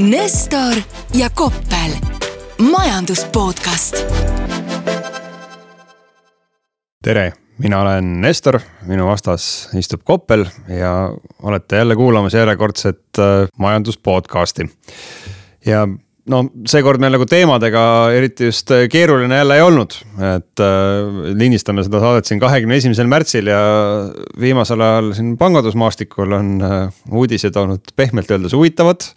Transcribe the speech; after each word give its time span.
Nestor 0.00 0.80
ja 1.14 1.28
Koppel, 1.34 1.92
majandus 2.70 3.24
podcast. 3.32 3.98
tere, 7.04 7.32
mina 7.58 7.80
olen 7.80 8.20
Nestor, 8.20 8.56
minu 8.88 9.04
vastas 9.06 9.68
istub 9.76 10.00
Koppel 10.04 10.46
ja 10.72 11.12
olete 11.42 11.76
jälle 11.76 11.96
kuulamas 11.96 12.34
järjekordset 12.34 13.18
äh, 13.18 13.48
majandus 13.58 13.98
podcast'i. 13.98 14.70
ja 15.66 15.84
no 16.26 16.42
seekord 16.66 17.00
meil 17.00 17.12
nagu 17.18 17.28
teemadega 17.28 17.84
eriti 18.16 18.48
just 18.48 18.70
äh, 18.72 18.88
keeruline 18.88 19.36
jälle 19.36 19.60
ei 19.60 19.68
olnud, 19.68 20.00
et 20.16 20.64
äh, 20.64 21.36
lindistame 21.36 21.84
seda 21.84 22.00
saadet 22.00 22.24
siin 22.24 22.40
kahekümne 22.40 22.80
esimesel 22.80 23.06
märtsil 23.06 23.52
ja 23.52 23.62
viimasel 24.40 24.80
ajal 24.80 25.12
siin 25.12 25.36
pangandusmaastikul 25.36 26.40
on 26.40 26.58
äh, 26.64 27.00
uudised 27.12 27.56
olnud 27.56 27.92
pehmelt 27.96 28.30
öeldes 28.30 28.56
huvitavad. 28.56 29.10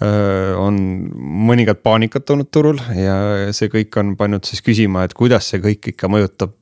On 0.00 0.76
mõningat 1.50 1.82
paanikat 1.84 2.30
olnud 2.32 2.48
turul 2.52 2.78
ja 2.96 3.50
see 3.56 3.68
kõik 3.72 3.98
on 4.00 4.14
pannud 4.16 4.46
siis 4.48 4.64
küsima, 4.64 5.04
et 5.04 5.16
kuidas 5.16 5.50
see 5.52 5.60
kõik 5.60 5.92
ikka 5.92 6.08
mõjutab 6.08 6.54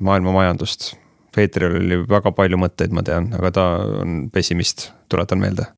maailma 0.00 0.32
majandust. 0.32 0.94
Peetril 1.36 1.76
oli 1.76 2.00
väga 2.08 2.32
palju 2.34 2.58
mõtteid, 2.58 2.94
ma 2.96 3.04
tean, 3.04 3.28
aga 3.36 3.52
ta 3.54 3.66
on 4.00 4.22
pessimist, 4.32 4.88
tuletan 5.12 5.42
meelde 5.42 5.68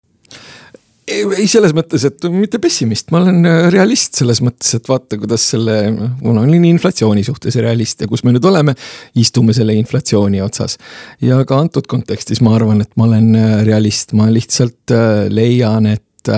ei, 1.10 1.46
selles 1.50 1.72
mõttes, 1.76 2.04
et 2.06 2.26
mitte 2.32 2.60
pessimist, 2.62 3.10
ma 3.12 3.20
olen 3.22 3.46
realist 3.72 4.18
selles 4.20 4.40
mõttes, 4.44 4.72
et 4.76 4.88
vaata, 4.88 5.18
kuidas 5.20 5.44
selle, 5.54 5.76
ma 5.96 6.32
olen 6.32 6.66
inflatsiooni 6.70 7.24
suhtes 7.26 7.56
realist 7.62 8.04
ja 8.04 8.08
kus 8.10 8.24
me 8.26 8.34
nüüd 8.34 8.46
oleme, 8.46 8.74
istume 9.18 9.54
selle 9.56 9.74
inflatsiooni 9.78 10.42
otsas. 10.44 10.78
ja 11.24 11.40
ka 11.48 11.58
antud 11.58 11.88
kontekstis 11.90 12.42
ma 12.44 12.54
arvan, 12.58 12.82
et 12.84 12.92
ma 13.00 13.08
olen 13.08 13.30
realist, 13.66 14.14
ma 14.18 14.30
lihtsalt 14.30 14.94
leian, 15.34 15.90
et 15.90 16.34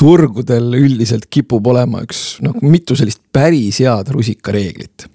turgudel 0.00 0.74
üldiselt 0.78 1.28
kipub 1.32 1.66
olema 1.72 2.02
üks 2.06 2.38
noh, 2.44 2.56
mitu 2.64 2.96
sellist 2.98 3.22
päris 3.32 3.82
head 3.84 4.12
rusikareeglit 4.14 5.06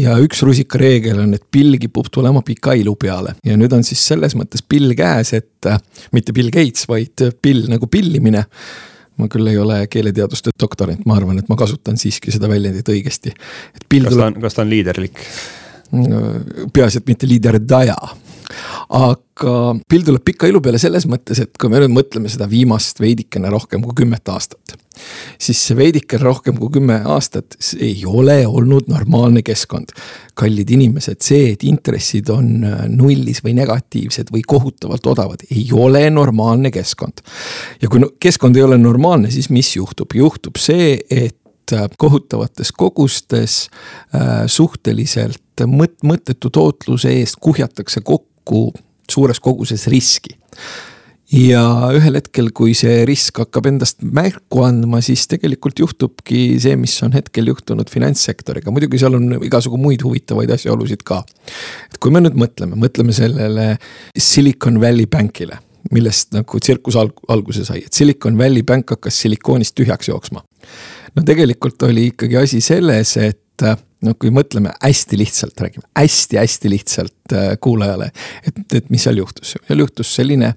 ja 0.00 0.16
üks 0.22 0.40
rusikareegel 0.46 1.20
on, 1.22 1.36
et 1.36 1.44
pill 1.52 1.76
kipub 1.80 2.08
tulema 2.12 2.42
pika 2.46 2.74
ilu 2.78 2.96
peale 3.00 3.36
ja 3.46 3.58
nüüd 3.60 3.74
on 3.76 3.84
siis 3.86 4.02
selles 4.08 4.34
mõttes 4.38 4.64
pill 4.66 4.96
käes, 4.98 5.34
et 5.36 5.70
äh, 5.70 5.78
mitte 6.16 6.34
Bill 6.34 6.50
Gates, 6.54 6.88
vaid 6.90 7.28
pill 7.42 7.68
nagu 7.70 7.88
pillimine 7.90 8.44
ma 9.20 9.28
küll 9.30 9.46
ei 9.46 9.58
ole 9.60 9.84
keeleteaduste 9.90 10.54
doktorant, 10.60 11.04
ma 11.06 11.18
arvan, 11.18 11.38
et 11.38 11.50
ma 11.50 11.58
kasutan 11.58 11.98
siiski 12.00 12.34
seda 12.34 12.48
väljendit 12.50 12.88
õigesti. 12.90 13.30
kas 13.34 14.16
ta 14.16 14.26
on, 14.26 14.40
kas 14.42 14.56
ta 14.56 14.64
on 14.64 14.72
liiderlik? 14.72 15.20
peaasi, 16.74 16.98
et 16.98 17.06
mitte 17.06 17.28
liiderdaja 17.28 17.94
aga 18.94 19.74
pill 19.88 20.06
tuleb 20.06 20.24
pika 20.24 20.48
ilu 20.48 20.60
peale 20.62 20.78
selles 20.80 21.06
mõttes, 21.10 21.40
et 21.42 21.58
kui 21.60 21.70
me 21.72 21.80
nüüd 21.82 21.94
mõtleme 21.94 22.30
seda 22.30 22.46
viimast 22.50 23.00
veidikene 23.02 23.50
rohkem 23.52 23.82
kui 23.84 23.96
kümmet 24.02 24.28
aastat. 24.30 24.76
siis 25.42 25.58
see 25.58 25.76
veidike 25.76 26.20
rohkem 26.22 26.54
kui 26.58 26.70
kümme 26.76 27.00
aastat 27.16 27.56
ei 27.80 28.04
ole 28.06 28.44
olnud 28.46 28.88
normaalne 28.88 29.42
keskkond. 29.42 29.90
kallid 30.34 30.70
inimesed, 30.70 31.20
see, 31.22 31.52
et 31.52 31.64
intressid 31.64 32.30
on 32.30 32.64
äh, 32.64 32.84
nullis 32.88 33.42
või 33.44 33.54
negatiivsed 33.58 34.30
või 34.34 34.42
kohutavalt 34.46 35.06
odavad, 35.06 35.46
ei 35.50 35.68
ole 35.72 36.08
normaalne 36.10 36.70
keskkond. 36.70 37.24
ja 37.82 37.88
kui 37.88 38.02
keskkond 38.20 38.56
ei 38.56 38.62
ole 38.62 38.78
normaalne, 38.78 39.30
siis 39.30 39.50
mis 39.50 39.74
juhtub, 39.76 40.14
juhtub 40.14 40.58
see, 40.58 40.98
et 41.10 41.72
äh, 41.72 41.88
kohutavates 41.98 42.72
kogustes 42.72 43.68
äh, 44.14 44.46
suhteliselt 44.46 45.66
mõt-, 45.66 46.02
mõttetu 46.06 46.50
tootluse 46.50 47.10
eest 47.18 47.40
kuhjatakse 47.40 48.00
kokku 48.00 48.33
kokku 48.44 48.72
suures 49.10 49.40
koguses 49.40 49.86
riski 49.88 50.36
ja 51.32 51.62
ühel 51.96 52.18
hetkel, 52.18 52.50
kui 52.54 52.74
see 52.76 53.02
risk 53.08 53.40
hakkab 53.42 53.66
endast 53.66 54.04
märku 54.04 54.62
andma, 54.64 55.00
siis 55.02 55.26
tegelikult 55.30 55.80
juhtubki 55.80 56.60
see, 56.62 56.76
mis 56.78 56.94
on 57.02 57.14
hetkel 57.16 57.48
juhtunud 57.50 57.90
finantssektoriga, 57.90 58.72
muidugi 58.74 59.00
seal 59.00 59.16
on 59.18 59.38
igasugu 59.42 59.80
muid 59.80 60.04
huvitavaid 60.04 60.52
asjaolusid 60.54 61.02
ka. 61.06 61.22
et 61.90 61.98
kui 61.98 62.12
me 62.14 62.22
nüüd 62.22 62.36
mõtleme, 62.38 62.78
mõtleme 62.78 63.16
sellele 63.16 63.74
Silicon 64.16 64.80
Valley 64.80 65.08
Bankile, 65.10 65.58
millest 65.92 66.32
nagu 66.36 66.60
tsirkus 66.60 66.96
alg 67.00 67.24
alguse 67.28 67.64
sai, 67.66 67.82
et 67.84 67.92
Silicon 67.92 68.38
Valley 68.38 68.62
Bank 68.62 68.94
hakkas 68.94 69.24
silikoonist 69.24 69.74
tühjaks 69.80 70.12
jooksma. 70.12 70.44
No 71.14 71.26
tegelikult 71.26 71.82
oli 71.86 72.08
ikkagi 72.12 72.38
asi 72.40 72.60
selles, 72.64 73.16
et 73.22 73.66
noh, 74.04 74.16
kui 74.20 74.32
mõtleme 74.34 74.72
hästi 74.82 75.18
lihtsalt, 75.18 75.60
räägime 75.60 75.86
hästi-hästi 75.98 76.70
lihtsalt 76.72 77.34
äh, 77.34 77.52
kuulajale, 77.60 78.10
et, 78.46 78.58
et 78.74 78.90
mis 78.92 79.04
seal 79.04 79.20
juhtus. 79.20 79.54
seal 79.56 79.84
juhtus 79.84 80.14
selline 80.16 80.52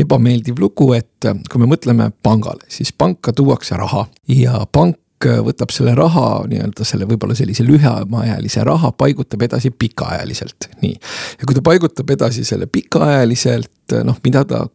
ebameeldiv 0.00 0.60
lugu, 0.62 0.92
et 0.96 1.28
äh, 1.28 1.38
kui 1.50 1.62
me 1.62 1.70
mõtleme 1.70 2.10
pangale, 2.22 2.64
siis 2.72 2.92
panka 2.92 3.34
tuuakse 3.36 3.78
raha 3.78 4.06
ja 4.32 4.62
pank 4.72 5.02
võtab 5.26 5.70
selle 5.72 5.94
raha 5.96 6.42
nii-öelda 6.44 6.84
selle 6.84 7.06
võib-olla 7.08 7.34
sellise 7.34 7.64
lühemaajalise 7.64 8.60
raha, 8.68 8.90
paigutab 8.92 9.46
edasi 9.46 9.70
pikaajaliselt, 9.72 10.68
nii. 10.82 10.92
ja 11.40 11.48
kui 11.48 11.56
ta 11.56 11.64
paigutab 11.64 12.12
edasi 12.12 12.44
selle 12.44 12.68
pikaajaliselt, 12.68 13.96
noh, 14.04 14.20
mida 14.24 14.44
ta, 14.44 14.66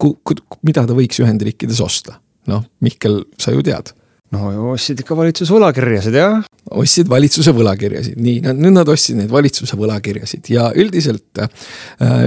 mida 0.66 0.86
ta 0.90 0.98
võiks 0.98 1.22
Ühendriikides 1.22 1.82
osta? 1.86 2.18
noh, 2.50 2.66
Mihkel, 2.82 3.20
sa 3.38 3.54
ju 3.54 3.62
tead 3.62 3.94
no 4.36 4.72
ostsid 4.72 5.02
ikka 5.04 5.16
valitsuse 5.18 5.54
võlakirjasid, 5.54 6.16
jah? 6.16 6.40
ostsid 6.72 7.10
valitsuse 7.12 7.54
võlakirjasid, 7.56 8.20
nii, 8.22 8.40
nüüd 8.56 8.76
nad 8.78 8.90
ostsid 8.92 9.20
neid 9.20 9.32
valitsuse 9.34 9.78
võlakirjasid 9.80 10.52
ja 10.54 10.70
üldiselt 10.80 11.42
äh, 11.42 11.50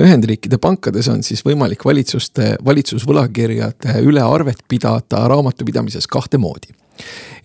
Ühendriikide 0.02 0.58
pankades 0.62 1.08
on 1.12 1.22
siis 1.26 1.44
võimalik 1.46 1.84
valitsuste, 1.86 2.54
valitsusvõlakirjade 2.64 4.00
üle 4.04 4.24
arvet 4.24 4.60
pidada 4.68 5.24
raamatupidamises 5.32 6.08
kahte 6.10 6.40
moodi. 6.40 6.74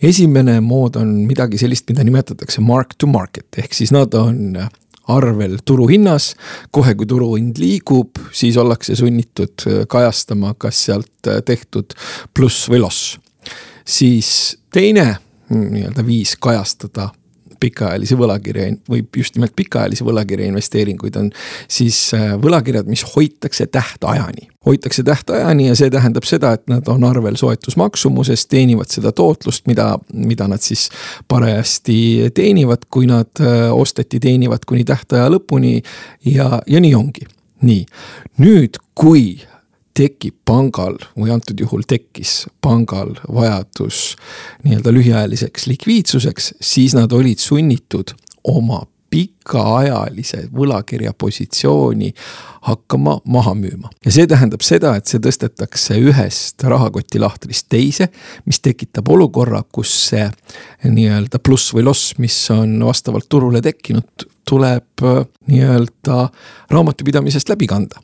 esimene 0.02 0.60
mood 0.60 0.96
on 1.00 1.14
midagi 1.28 1.58
sellist, 1.58 1.88
mida 1.88 2.04
nimetatakse 2.04 2.60
mark 2.60 2.94
to 2.98 3.08
market 3.10 3.58
ehk 3.58 3.74
siis 3.74 3.94
nad 3.96 4.14
on 4.14 4.60
arvel 5.10 5.56
turuhinnas. 5.64 6.34
kohe, 6.70 6.94
kui 6.94 7.06
turuhind 7.06 7.58
liigub, 7.58 8.20
siis 8.32 8.56
ollakse 8.60 8.94
sunnitud 8.96 9.64
kajastama, 9.88 10.54
kas 10.58 10.84
sealt 10.84 11.32
tehtud 11.46 11.96
pluss 12.34 12.68
või 12.68 12.84
loss 12.84 13.16
siis 13.90 14.58
teine 14.72 15.16
nii-öelda 15.50 16.06
viis 16.06 16.36
kajastada 16.38 17.10
pikaajalisi 17.60 18.16
võlakirja 18.16 18.68
või 18.88 19.02
just 19.16 19.36
nimelt 19.36 19.52
pikaajalisi 19.56 20.04
võlakirja 20.04 20.48
investeeringuid 20.48 21.16
on 21.20 21.28
siis 21.68 21.98
äh, 22.16 22.32
võlakirjad, 22.40 22.88
mis 22.88 23.04
hoitakse 23.16 23.66
tähtajani. 23.66 24.48
hoitakse 24.66 25.02
tähtajani 25.02 25.66
ja 25.66 25.74
see 25.76 25.90
tähendab 25.90 26.24
seda, 26.28 26.52
et 26.56 26.64
nad 26.72 26.88
on 26.88 27.04
arvel 27.04 27.36
soetusmaksumusest, 27.36 28.48
teenivad 28.48 28.88
seda 28.92 29.12
tootlust, 29.12 29.66
mida, 29.66 29.98
mida 30.12 30.48
nad 30.48 30.64
siis 30.64 30.88
parajasti 31.28 32.30
teenivad, 32.34 32.88
kui 32.90 33.10
nad 33.10 33.44
äh, 33.44 33.68
osteti, 33.72 34.20
teenivad 34.20 34.64
kuni 34.68 34.84
tähtaja 34.84 35.28
lõpuni 35.32 35.80
ja, 36.24 36.62
ja 36.66 36.80
nii 36.80 36.94
ongi. 36.94 37.28
nii, 37.60 37.84
nüüd 38.40 38.80
kui 38.96 39.36
tekib 39.94 40.36
pangal 40.44 40.96
või 41.16 41.32
antud 41.34 41.60
juhul 41.60 41.82
tekkis 41.88 42.46
pangal 42.62 43.16
vajadus 43.26 44.14
nii-öelda 44.64 44.94
lühiajaliseks 44.94 45.66
likviidsuseks, 45.70 46.54
siis 46.60 46.94
nad 46.94 47.12
olid 47.12 47.42
sunnitud 47.42 48.14
oma 48.44 48.84
pikaajalise 49.10 50.44
võlakirja 50.54 51.12
positsiooni 51.18 52.12
hakkama 52.68 53.16
maha 53.24 53.54
müüma. 53.58 53.90
ja 54.04 54.12
see 54.12 54.26
tähendab 54.30 54.62
seda, 54.62 54.94
et 54.96 55.10
see 55.10 55.18
tõstetakse 55.22 55.96
ühest 55.98 56.62
rahakotilahtrist 56.62 57.66
teise, 57.72 58.10
mis 58.46 58.60
tekitab 58.62 59.08
olukorra, 59.10 59.62
kus 59.72 59.94
see 60.10 60.28
nii-öelda 60.84 61.40
pluss 61.42 61.74
või 61.74 61.88
loss, 61.88 62.14
mis 62.18 62.36
on 62.54 62.78
vastavalt 62.84 63.28
turule 63.28 63.62
tekkinud, 63.64 64.28
tuleb 64.46 65.06
nii-öelda 65.50 66.20
raamatupidamisest 66.70 67.50
läbi 67.50 67.66
kanda 67.70 68.02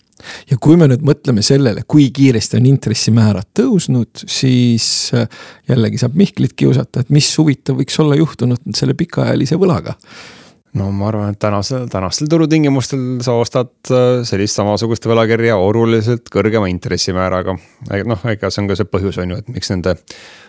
ja 0.51 0.59
kui 0.63 0.79
me 0.81 0.89
nüüd 0.91 1.05
mõtleme 1.07 1.45
sellele, 1.45 1.85
kui 1.89 2.09
kiiresti 2.15 2.59
on 2.61 2.71
intressimäärad 2.71 3.51
tõusnud, 3.57 4.25
siis 4.25 5.13
äh, 5.17 5.29
jällegi 5.69 6.01
saab 6.01 6.17
Mihklit 6.19 6.57
kiusata, 6.57 7.05
et 7.05 7.13
mis 7.15 7.29
huvitav 7.39 7.79
võiks 7.81 8.01
olla 8.03 8.19
juhtunud 8.19 8.75
selle 8.77 8.97
pikaajalise 8.99 9.59
võlaga 9.61 9.97
no 10.77 10.89
ma 10.95 11.11
arvan, 11.11 11.33
et 11.33 11.41
tänasel, 11.41 11.87
tänastel 11.93 12.31
turutingimustel 12.31 13.05
sa 13.25 13.37
ostad 13.41 13.73
äh, 13.93 14.23
sellist 14.29 14.59
samasugust 14.59 15.07
võlakirja 15.09 15.57
oluliselt 15.61 16.31
kõrgema 16.33 16.71
intressimääraga. 16.73 17.57
noh, 18.05 18.27
ega 18.33 18.51
see 18.51 18.65
on 18.65 18.71
ka 18.71 18.79
see 18.79 18.91
põhjus 18.91 19.21
on 19.23 19.33
ju, 19.33 19.39
et 19.43 19.49
miks 19.53 19.73
nende 19.73 19.97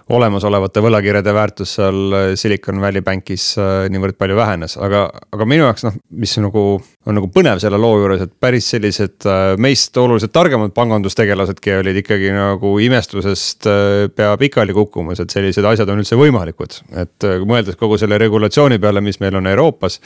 olemasolevate 0.07 0.79
võlakirjade 0.83 1.33
väärtus 1.35 1.75
seal 1.77 2.15
äh, 2.15 2.27
Silicon 2.39 2.81
Valley 2.83 3.03
Bankis 3.05 3.49
äh, 3.59 3.87
niivõrd 3.91 4.17
palju 4.19 4.37
vähenes, 4.39 4.77
aga, 4.81 5.07
aga 5.35 5.47
minu 5.49 5.67
jaoks 5.67 5.87
noh, 5.87 5.97
mis 6.19 6.35
nagu 6.43 6.65
on 7.07 7.15
nagu 7.15 7.29
põnev 7.31 7.61
selle 7.63 7.79
loo 7.79 8.01
juures, 8.01 8.25
et 8.25 8.33
päris 8.39 8.67
sellised 8.73 9.27
meist 9.63 9.95
oluliselt 9.97 10.33
targemad 10.35 10.73
pangandustegelasedki 10.75 11.77
olid 11.79 12.01
ikkagi 12.01 12.33
nagu 12.35 12.73
imestusest 12.83 13.69
pea 14.15 14.33
pikali 14.39 14.75
kukkumas, 14.75 15.21
et 15.23 15.31
sellised 15.31 15.63
asjad 15.69 15.87
on 15.93 16.03
üldse 16.03 16.19
võimalikud. 16.19 16.81
et 16.99 17.27
mõeldes 17.47 17.79
kogu 17.79 17.95
selle 18.01 18.19
regulatsiooni 18.19 18.79
peale, 18.83 18.99
mis 19.05 19.21
meil 19.23 19.39
on 19.39 19.47
Euroopas, 19.47 20.01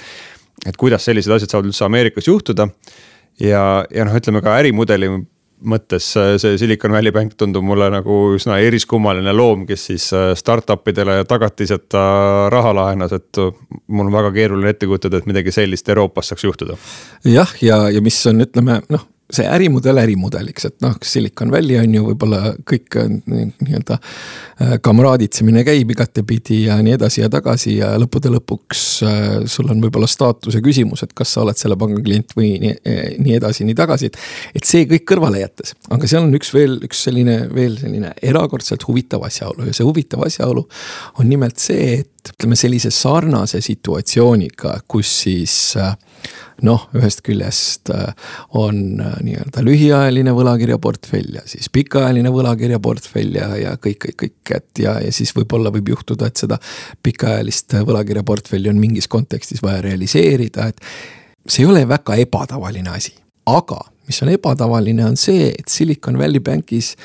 et 0.66 0.78
kuidas 0.78 1.06
sellised 1.08 1.32
asjad 1.34 1.56
saavad 1.56 1.72
üldse 1.72 1.86
Ameerikas 1.88 2.28
juhtuda 2.30 2.70
ja, 3.40 3.86
ja 3.90 4.08
noh, 4.08 4.18
ütleme 4.18 4.44
ka 4.46 4.58
ärimudeli 4.62 5.10
mõttes 5.62 6.08
see 6.42 6.58
Silicon 6.58 6.94
Valley 6.96 7.14
Bank 7.14 7.36
tundub 7.38 7.66
mulle 7.66 7.86
nagu 7.94 8.16
üsna 8.36 8.58
eriskummaline 8.66 9.34
loom, 9.36 9.68
kes 9.70 9.84
siis 9.92 10.08
startup 10.40 10.88
idele 10.90 11.20
tagatiseta 11.30 12.02
raha 12.54 12.74
laenas, 12.74 13.14
et 13.14 13.42
mul 13.42 14.10
on 14.10 14.16
väga 14.16 14.34
keeruline 14.40 14.74
ette 14.74 14.90
kujutada, 14.90 15.22
et 15.22 15.30
midagi 15.30 15.54
sellist 15.54 15.90
Euroopas 15.94 16.32
saaks 16.32 16.48
juhtuda. 16.48 16.78
jah, 17.30 17.54
ja, 17.62 17.84
ja 17.94 18.02
mis 18.02 18.18
on, 18.30 18.42
ütleme 18.48 18.82
noh 18.90 19.06
see 19.32 19.48
ärimudel 19.48 20.00
ärimudeliks, 20.02 20.66
et 20.68 20.78
noh, 20.84 20.96
Silicon 21.06 21.52
Valley 21.54 21.80
on 21.80 21.96
ju 21.96 22.04
võib-olla 22.10 22.54
kõik 22.68 22.98
nii-öelda 23.00 23.98
äh, 23.98 24.74
kamraaditsemine 24.84 25.64
käib 25.68 25.94
igatepidi 25.96 26.64
ja 26.68 26.78
nii 26.84 26.96
edasi 26.98 27.24
ja 27.24 27.30
tagasi 27.32 27.78
ja 27.78 27.94
lõppude 28.02 28.32
lõpuks 28.34 28.84
äh, 29.08 29.28
sul 29.52 29.72
on 29.72 29.82
võib-olla 29.84 30.10
staatuse 30.12 30.62
küsimus, 30.64 31.06
et 31.06 31.16
kas 31.18 31.34
sa 31.36 31.46
oled 31.46 31.60
selle 31.60 31.78
panga 31.80 32.02
klient 32.04 32.36
või 32.38 32.54
nii, 32.62 32.76
äh, 32.88 33.02
nii 33.22 33.38
edasi, 33.40 33.68
nii 33.68 33.78
tagasi, 33.78 34.12
et. 34.12 34.20
et 34.56 34.68
see 34.68 34.88
kõik 34.90 35.08
kõrvale 35.14 35.44
jättes, 35.44 35.76
aga 35.92 36.10
seal 36.10 36.28
on 36.28 36.36
üks 36.38 36.54
veel, 36.56 36.78
üks 36.88 37.06
selline 37.08 37.38
veel 37.56 37.78
selline 37.80 38.14
erakordselt 38.22 38.86
huvitav 38.88 39.24
asjaolu 39.28 39.70
ja 39.70 39.76
see 39.76 39.88
huvitav 39.88 40.26
asjaolu 40.28 40.68
on 41.22 41.32
nimelt 41.32 41.60
see, 41.62 42.02
et 42.02 42.11
ütleme 42.30 42.56
sellise 42.60 42.92
sarnase 42.94 43.62
situatsiooniga, 43.66 44.76
kus 44.88 45.10
siis 45.24 45.56
äh, 45.80 45.96
noh, 46.66 46.84
ühest 46.98 47.24
küljest 47.26 47.90
äh, 47.94 48.12
on 48.58 49.02
äh, 49.02 49.16
nii-öelda 49.26 49.64
lühiajaline 49.66 50.34
võlakirjaportfell 50.38 51.40
ja 51.40 51.46
siis 51.50 51.72
pikaajaline 51.74 52.34
võlakirjaportfell 52.34 53.40
ja, 53.40 53.50
ja 53.58 53.76
kõik, 53.82 54.02
kõik, 54.06 54.18
kõik, 54.26 54.54
et 54.58 54.84
ja, 54.86 54.98
ja 55.02 55.14
siis 55.16 55.34
võib-olla 55.38 55.74
võib 55.74 55.94
juhtuda, 55.96 56.30
et 56.30 56.44
seda 56.44 56.60
pikaajalist 57.04 57.80
võlakirjaportfelli 57.88 58.70
on 58.72 58.82
mingis 58.82 59.10
kontekstis 59.12 59.64
vaja 59.66 59.82
realiseerida, 59.88 60.70
et 60.70 61.48
see 61.48 61.66
ei 61.66 61.72
ole 61.72 61.88
väga 61.90 62.20
ebatavaline 62.22 62.94
asi, 62.94 63.16
aga 63.50 63.82
mis 64.08 64.22
on 64.26 64.32
ebatavaline, 64.34 65.06
on 65.08 65.16
see, 65.18 65.50
et 65.50 65.70
Silicon 65.72 66.18
Valley 66.20 66.44
Bankis 66.44 66.96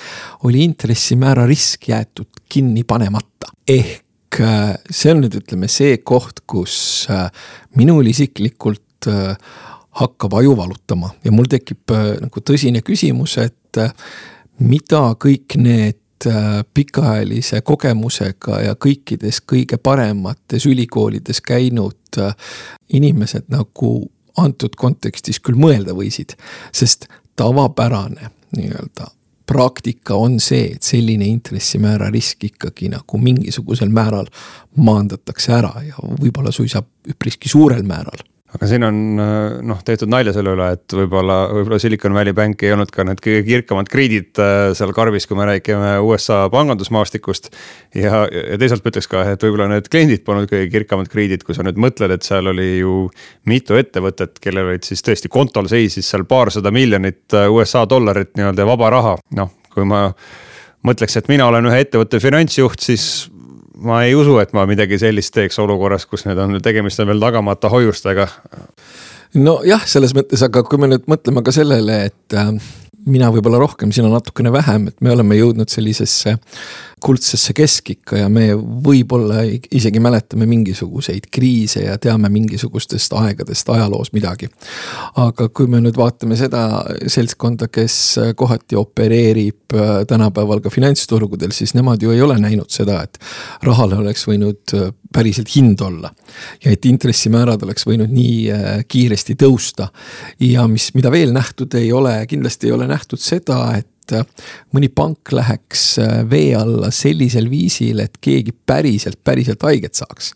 oli 0.48 0.64
intressimäära 0.66 1.46
risk 1.46 1.88
jäetud 1.88 2.42
kinni 2.48 2.84
panemata. 2.84 3.52
ehk 3.68 4.05
see 4.36 5.12
on 5.12 5.22
nüüd 5.22 5.38
ütleme 5.38 5.68
see 5.72 5.96
koht, 6.04 6.42
kus 6.50 7.06
minul 7.76 8.06
isiklikult 8.10 9.08
äh, 9.10 9.36
hakkab 9.96 10.34
aju 10.34 10.56
valutama 10.56 11.10
ja 11.24 11.32
mul 11.32 11.48
tekib 11.50 11.92
äh, 11.94 12.16
nagu 12.20 12.42
tõsine 12.44 12.82
küsimus, 12.84 13.36
et 13.40 13.80
äh, 13.80 13.92
mida 14.58 15.02
kõik 15.20 15.56
need 15.60 16.28
äh, 16.28 16.60
pikaajalise 16.74 17.62
kogemusega 17.66 18.60
ja 18.66 18.76
kõikides 18.80 19.42
kõige 19.48 19.78
paremates 19.80 20.66
ülikoolides 20.68 21.40
käinud 21.44 22.20
äh, 22.20 22.36
inimesed 22.92 23.48
nagu 23.52 23.98
antud 24.36 24.76
kontekstis 24.76 25.40
küll 25.40 25.56
mõelda 25.60 25.96
võisid, 25.96 26.36
sest 26.76 27.08
tavapärane 27.36 28.32
nii-öelda 28.56 29.10
praktika 29.46 30.16
on 30.18 30.40
see, 30.42 30.72
et 30.76 30.82
selline 30.82 31.26
intressimäära 31.30 32.10
risk 32.10 32.44
ikkagi 32.50 32.90
nagu 32.92 33.18
mingisugusel 33.22 33.92
määral 33.94 34.26
maandatakse 34.76 35.52
ära 35.56 35.72
ja 35.86 35.96
võib-olla 36.20 36.52
suisa 36.52 36.82
üpriski 37.08 37.48
suurel 37.48 37.86
määral 37.86 38.24
aga 38.56 38.68
siin 38.70 38.84
on 38.86 38.98
noh, 39.68 39.80
tehtud 39.84 40.10
nalja 40.10 40.32
selle 40.36 40.54
üle, 40.56 40.68
et 40.76 40.94
võib-olla, 40.96 41.36
võib-olla 41.52 41.78
Silicon 41.80 42.16
Valley 42.16 42.34
Bank 42.36 42.62
ei 42.64 42.72
olnud 42.72 42.90
ka 42.94 43.04
need 43.04 43.20
kõige 43.24 43.42
kirkamad 43.46 43.90
kriidid 43.92 44.40
äh, 44.40 44.70
seal 44.76 44.94
karbis, 44.96 45.28
kui 45.28 45.38
me 45.38 45.46
räägime 45.48 45.96
USA 46.04 46.46
pangandusmaastikust. 46.52 47.50
ja, 47.94 48.24
ja 48.24 48.58
teisalt 48.60 48.84
ma 48.84 48.92
ütleks 48.94 49.10
ka, 49.12 49.26
et 49.34 49.44
võib-olla 49.44 49.68
need 49.74 49.90
kliendid 49.92 50.24
polnud 50.26 50.48
kõige 50.50 50.70
kirkamad 50.72 51.10
kriidid, 51.12 51.44
kui 51.46 51.56
sa 51.56 51.66
nüüd 51.66 51.78
mõtled, 51.82 52.16
et 52.16 52.26
seal 52.26 52.48
oli 52.52 52.70
ju 52.80 52.96
mitu 53.50 53.76
ettevõtet, 53.76 54.40
kellel 54.42 54.72
olid 54.72 54.88
siis 54.88 55.04
tõesti 55.04 55.30
kontol 55.32 55.68
seisis 55.70 56.08
seal 56.08 56.24
paarsada 56.28 56.72
miljonit 56.74 57.36
äh, 57.36 57.50
USA 57.52 57.84
dollarit 57.88 58.32
nii-öelda 58.38 58.68
vaba 58.68 58.92
raha, 58.96 59.16
noh, 59.36 59.52
kui 59.74 59.84
ma 59.84 60.08
mõtleks, 60.86 61.18
et 61.18 61.28
mina 61.28 61.50
olen 61.50 61.68
ühe 61.68 61.82
ettevõtte 61.84 62.20
finantsjuht, 62.22 62.80
siis 62.88 63.26
ma 63.76 64.02
ei 64.04 64.14
usu, 64.16 64.38
et 64.42 64.54
ma 64.56 64.66
midagi 64.68 64.98
sellist 65.00 65.34
teeks 65.36 65.58
olukorras, 65.62 66.06
kus 66.08 66.26
need 66.28 66.38
on, 66.40 66.58
tegemist 66.64 67.00
on 67.02 67.10
veel 67.10 67.22
tagamata 67.22 67.70
hoiustega. 67.72 68.28
nojah, 69.34 69.84
selles 69.86 70.14
mõttes, 70.16 70.42
aga 70.46 70.64
kui 70.64 70.80
me 70.80 70.90
nüüd 70.94 71.06
mõtleme 71.10 71.44
ka 71.44 71.54
sellele, 71.54 72.04
et 72.10 72.36
äh, 72.36 72.52
mina 73.06 73.30
võib-olla 73.34 73.60
rohkem, 73.62 73.92
sina 73.94 74.10
natukene 74.12 74.52
vähem, 74.54 74.88
et 74.90 75.00
me 75.04 75.12
oleme 75.14 75.38
jõudnud 75.38 75.70
sellisesse 75.72 76.36
kuldsesse 77.04 77.52
keskikka 77.52 78.16
ja 78.22 78.28
me 78.32 78.46
võib-olla 78.56 79.42
isegi 79.44 80.00
mäletame 80.00 80.46
mingisuguseid 80.48 81.26
kriise 81.32 81.82
ja 81.84 81.98
teame 82.00 82.30
mingisugustest 82.32 83.12
aegadest 83.12 83.68
ajaloos 83.68 84.14
midagi. 84.16 84.48
aga 85.20 85.48
kui 85.52 85.68
me 85.68 85.82
nüüd 85.84 85.96
vaatame 85.96 86.38
seda 86.40 86.62
seltskonda, 87.12 87.68
kes 87.68 87.96
kohati 88.36 88.78
opereerib 88.80 89.76
äh, 89.76 90.06
tänapäeval 90.08 90.62
ka 90.64 90.72
finantsturgudel, 90.72 91.52
siis 91.52 91.74
nemad 91.76 92.02
ju 92.02 92.14
ei 92.16 92.22
ole 92.24 92.38
näinud 92.40 92.72
seda, 92.72 93.02
et 93.04 93.20
rahale 93.62 93.98
oleks 94.00 94.24
võinud 94.24 94.74
äh, 94.78 94.88
päriselt 95.12 95.52
hind 95.52 95.84
olla. 95.84 96.14
ja 96.64 96.72
et 96.72 96.88
intressimäärad 96.88 97.62
oleks 97.62 97.84
võinud 97.86 98.08
nii 98.08 98.38
äh, 98.56 98.80
kiiresti 98.88 99.36
tõusta. 99.36 99.90
ja 100.40 100.64
mis, 100.66 100.94
mida 100.94 101.12
veel 101.12 101.36
nähtud 101.36 101.76
ei 101.76 101.92
ole, 101.92 102.22
kindlasti 102.26 102.70
ei 102.70 102.72
ole 102.72 102.88
nähtud 102.88 103.20
seda, 103.20 103.76
et 103.76 103.90
et 104.06 104.14
äh, 104.20 104.46
mõni 104.74 104.88
pank 104.92 105.32
läheks 105.34 105.84
äh, 106.02 106.20
vee 106.30 106.54
alla 106.56 106.90
sellisel 106.94 107.48
viisil, 107.50 108.00
et 108.04 108.18
keegi 108.22 108.54
päriselt, 108.66 109.18
päriselt 109.24 109.62
haiget 109.66 109.98
saaks. 109.98 110.32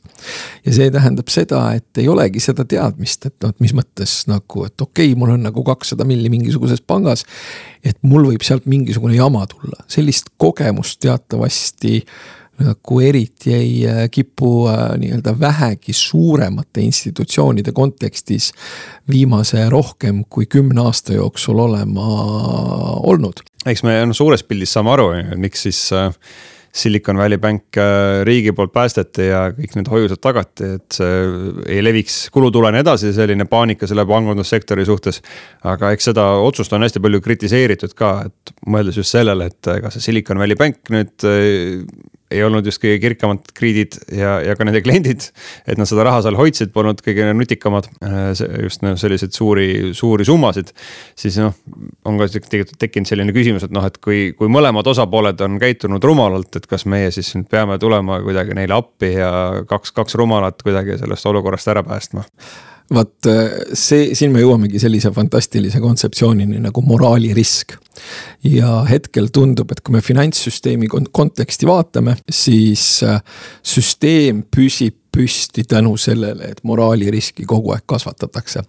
ja 0.67 0.75
see 0.75 0.90
tähendab 0.90 1.31
seda, 1.32 1.62
et 1.78 2.02
ei 2.02 2.08
olegi 2.11 2.43
seda 2.43 2.64
teadmist, 2.69 3.26
et 3.26 3.37
noh, 3.44 3.55
et 3.55 3.62
mis 3.62 3.75
mõttes 3.76 4.17
nagu, 4.31 4.67
et 4.67 4.75
okei 4.81 5.12
okay,, 5.12 5.19
mul 5.19 5.37
on 5.37 5.46
nagu 5.46 5.64
kakssada 5.67 6.06
milli 6.08 6.32
mingisuguses 6.32 6.82
pangas. 6.82 7.25
et 7.84 7.96
mul 8.02 8.26
võib 8.32 8.44
sealt 8.44 8.67
mingisugune 8.67 9.17
jama 9.17 9.46
tulla, 9.50 9.84
sellist 9.88 10.32
kogemust 10.40 11.00
teatavasti 11.00 12.05
nagu 12.61 13.01
eriti 13.05 13.55
ei 13.57 13.75
äh, 13.89 14.03
kipu 14.11 14.69
nii-öelda 15.01 15.35
vähegi 15.41 15.95
suuremate 15.97 16.85
institutsioonide 16.87 17.73
kontekstis 17.77 18.53
viimase 19.11 19.69
rohkem 19.71 20.25
kui 20.29 20.47
kümne 20.47 20.85
aasta 20.85 21.17
jooksul 21.17 21.59
olema 21.67 22.07
olnud 23.11 23.45
eks 23.69 23.85
me 23.85 23.99
no 24.09 24.17
suures 24.17 24.45
pildis 24.47 24.73
saame 24.77 24.95
aru, 24.95 25.11
miks 25.41 25.67
siis 25.67 25.81
äh, 25.97 26.09
Silicon 26.73 27.19
Valley 27.19 27.39
Bank 27.43 27.77
äh, 27.77 28.21
riigi 28.25 28.53
poolt 28.57 28.73
päästeti 28.73 29.27
ja 29.27 29.43
kõik 29.55 29.75
need 29.77 29.91
hoiused 29.91 30.21
tagati, 30.23 30.69
et 30.79 31.01
see 31.01 31.17
ei 31.67 31.81
leviks 31.83 32.23
kulutulene 32.33 32.85
edasi, 32.85 33.11
selline 33.17 33.47
paanika 33.51 33.89
selle 33.91 34.06
pangandussektori 34.09 34.87
suhtes. 34.87 35.21
aga 35.67 35.91
eks 35.97 36.11
seda 36.13 36.29
otsust 36.45 36.73
on 36.77 36.87
hästi 36.87 37.03
palju 37.03 37.21
kritiseeritud 37.25 37.97
ka, 37.99 38.13
et 38.31 38.55
mõeldes 38.71 39.03
just 39.03 39.17
sellele, 39.17 39.51
et 39.51 39.73
ega 39.75 39.91
see 39.93 40.06
Silicon 40.06 40.41
Valley 40.41 40.59
Bank 40.59 40.95
nüüd 40.95 41.29
äh, 41.29 41.84
ei 42.31 42.43
olnud 42.46 42.67
just 42.67 42.81
kõige 42.82 43.01
kirkamad 43.03 43.51
kriidid 43.56 43.96
ja, 44.15 44.37
ja 44.44 44.55
ka 44.58 44.67
nende 44.67 44.82
kliendid. 44.84 45.27
et 45.67 45.81
nad 45.81 45.89
seda 45.89 46.05
raha 46.06 46.22
seal 46.25 46.39
hoidsid, 46.39 46.72
polnud 46.75 47.03
kõige 47.05 47.27
nutikamad, 47.34 47.91
äh, 48.06 48.31
just 48.65 48.84
noh, 48.87 48.96
selliseid 49.01 49.34
suuri, 49.37 49.69
suuri 49.96 50.27
summasid. 50.29 50.72
siis 51.19 51.41
noh, 51.43 51.56
on 52.08 52.20
ka 52.20 52.31
tekkinud 52.31 53.10
selline 53.10 53.34
küsimus, 53.37 53.67
et 53.67 53.75
noh, 53.75 53.87
et 53.87 53.99
kui, 54.03 54.31
kui 54.39 54.51
mõlemad 54.53 54.87
osapooled 54.93 55.41
on 55.46 55.58
käitunud 55.63 56.05
rumalalt, 56.05 56.56
et 56.56 56.70
kas 56.70 56.87
meie 56.87 57.10
siis 57.15 57.34
nüüd 57.37 57.51
peame 57.51 57.79
tulema 57.82 58.20
kuidagi 58.25 58.56
neile 58.58 58.79
appi 58.79 59.15
ja 59.17 59.31
kaks, 59.69 59.94
kaks 59.96 60.19
rumalat 60.20 60.63
kuidagi 60.63 61.01
sellest 61.01 61.27
olukorrast 61.31 61.72
ära 61.75 61.84
päästma 61.87 62.27
vaat 62.94 63.29
see, 63.79 64.15
siin 64.19 64.32
me 64.35 64.43
jõuamegi 64.43 64.81
sellise 64.82 65.13
fantastilise 65.15 65.81
kontseptsioonini 65.82 66.59
nagu 66.65 66.82
moraalirisk 66.82 67.77
ja 68.44 68.81
hetkel 68.89 69.29
tundub, 69.32 69.70
et 69.73 69.82
kui 69.85 69.94
me 69.94 70.03
finantssüsteemi 70.05 70.89
konteksti 70.91 71.69
vaatame, 71.69 72.17
siis 72.31 73.03
äh, 73.06 73.20
süsteem 73.63 74.44
püsib 74.51 74.97
püsti 75.11 75.65
tänu 75.67 75.97
sellele, 75.99 76.53
et 76.53 76.61
moraaliriski 76.63 77.43
kogu 77.49 77.73
aeg 77.75 77.82
kasvatatakse. 77.87 78.63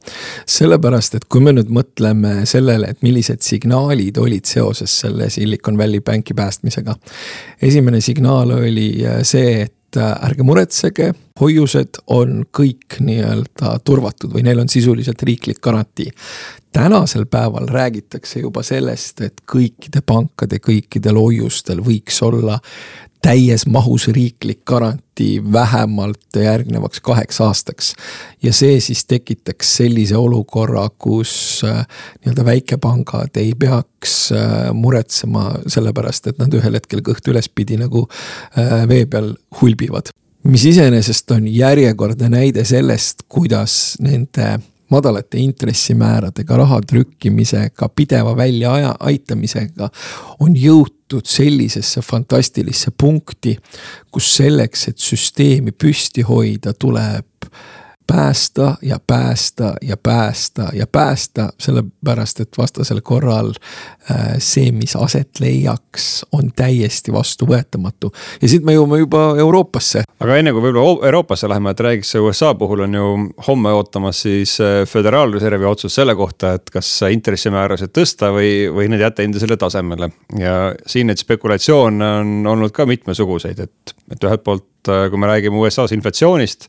sellepärast, 0.50 1.16
et 1.16 1.28
kui 1.30 1.42
me 1.42 1.54
nüüd 1.54 1.70
mõtleme 1.70 2.48
sellele, 2.50 2.90
et 2.90 3.04
millised 3.06 3.46
signaalid 3.46 4.18
olid 4.18 4.50
seoses 4.50 4.96
selle 5.04 5.30
Silicon 5.30 5.78
Valley 5.78 6.02
Banki 6.02 6.34
päästmisega. 6.34 6.96
esimene 7.62 8.02
signaal 8.02 8.52
oli 8.58 9.06
äh, 9.06 9.22
see, 9.24 9.62
et 9.62 9.76
äh, 9.98 10.14
ärge 10.28 10.46
muretsege, 10.48 11.12
hoiused 11.40 12.02
on 12.14 12.46
kõik 12.54 13.00
nii-öelda 13.02 13.78
turvatud 13.88 14.34
või 14.34 14.46
neil 14.48 14.62
on 14.64 14.70
sisuliselt 14.72 15.24
riiklik 15.28 15.62
garantii. 15.64 16.12
Tänasel 16.72 17.26
päeval 17.28 17.68
räägitakse 17.68 18.40
juba 18.40 18.64
sellest, 18.64 19.22
et 19.22 19.42
kõikide 19.54 20.04
pankade, 20.06 20.62
kõikidel 20.64 21.20
hoiustel 21.20 21.82
võiks 21.84 22.22
olla 22.24 22.60
täies 23.22 23.66
mahus 23.70 24.08
riiklik 24.08 24.64
garantii 24.66 25.42
vähemalt 25.54 26.36
järgnevaks 26.36 27.02
kaheks 27.02 27.42
aastaks. 27.42 27.94
ja 28.44 28.54
see 28.54 28.80
siis 28.80 29.06
tekitaks 29.06 29.76
sellise 29.78 30.18
olukorra, 30.18 30.90
kus 30.98 31.62
äh, 31.66 31.86
nii-öelda 32.22 32.46
väikepangad 32.46 33.38
ei 33.38 33.54
peaks 33.60 34.32
äh, 34.32 34.74
muretsema 34.74 35.52
sellepärast, 35.68 36.28
et 36.28 36.42
nad 36.42 36.54
ühel 36.54 36.80
hetkel 36.80 37.04
kõht 37.06 37.28
ülespidi 37.28 37.78
nagu 37.78 38.08
äh, 38.58 38.88
vee 38.90 39.06
peal 39.06 39.36
hulbivad 39.62 40.10
mis 40.44 40.66
iseenesest 40.66 41.32
on 41.32 41.48
järjekordne 41.48 42.30
näide 42.30 42.66
sellest, 42.66 43.28
kuidas 43.30 43.98
nende 44.02 44.58
madalate 44.92 45.40
intressimääradega, 45.42 46.58
raha 46.58 46.82
trükkimisega, 46.88 47.90
pideva 47.96 48.36
väljaaitamisega 48.38 49.90
on 50.40 50.56
jõutud 50.58 51.28
sellisesse 51.28 52.04
fantastilisse 52.06 52.92
punkti, 52.92 53.58
kus 54.12 54.30
selleks, 54.38 54.88
et 54.92 55.00
süsteemi 55.00 55.72
püsti 55.72 56.26
hoida, 56.28 56.74
tuleb 56.74 57.31
päästa 58.12 58.76
ja 58.82 58.98
päästa 59.08 59.74
ja 59.82 59.98
päästa 59.98 60.70
ja 60.74 60.88
päästa, 60.88 61.50
sellepärast 61.58 62.40
et 62.40 62.58
vastasel 62.58 63.02
korral 63.02 63.54
äh, 64.12 64.36
see, 64.38 64.72
mis 64.72 64.96
aset 64.96 65.40
leiaks, 65.40 66.26
on 66.32 66.52
täiesti 66.56 67.14
vastuvõetamatu. 67.14 68.12
ja 68.42 68.50
siit 68.52 68.66
me 68.68 68.76
jõuame 68.76 69.00
juba 69.00 69.22
Euroopasse. 69.40 70.04
aga 70.20 70.38
enne 70.38 70.52
kui 70.52 70.64
võib-olla 70.66 71.06
Euroopasse 71.08 71.50
läheme, 71.50 71.72
et 71.72 71.84
räägiks 71.88 72.16
USA 72.20 72.54
puhul 72.56 72.84
on 72.88 72.98
ju 73.00 73.12
homme 73.48 73.72
ootamas 73.78 74.24
siis 74.28 74.58
äh, 74.62 74.82
Föderaalreservi 74.88 75.66
otsus 75.66 75.96
selle 75.96 76.16
kohta, 76.16 76.56
et 76.60 76.70
kas 76.74 76.90
intressimäärasid 77.10 77.94
tõsta 77.96 78.34
või, 78.36 78.68
või 78.74 78.90
need 78.92 79.06
jätta 79.06 79.24
endisele 79.24 79.58
tasemele. 79.58 80.12
ja 80.40 80.74
siin 80.86 81.08
neid 81.08 81.22
spekulatsioone 81.22 82.12
on 82.20 82.52
olnud 82.56 82.76
ka 82.76 82.86
mitmesuguseid, 82.86 83.60
et, 83.60 83.96
et 84.12 84.28
ühelt 84.28 84.44
poolt, 84.44 84.68
äh, 84.90 85.08
kui 85.10 85.22
me 85.22 85.32
räägime 85.32 85.64
USA-s 85.64 85.96
inflatsioonist 85.96 86.68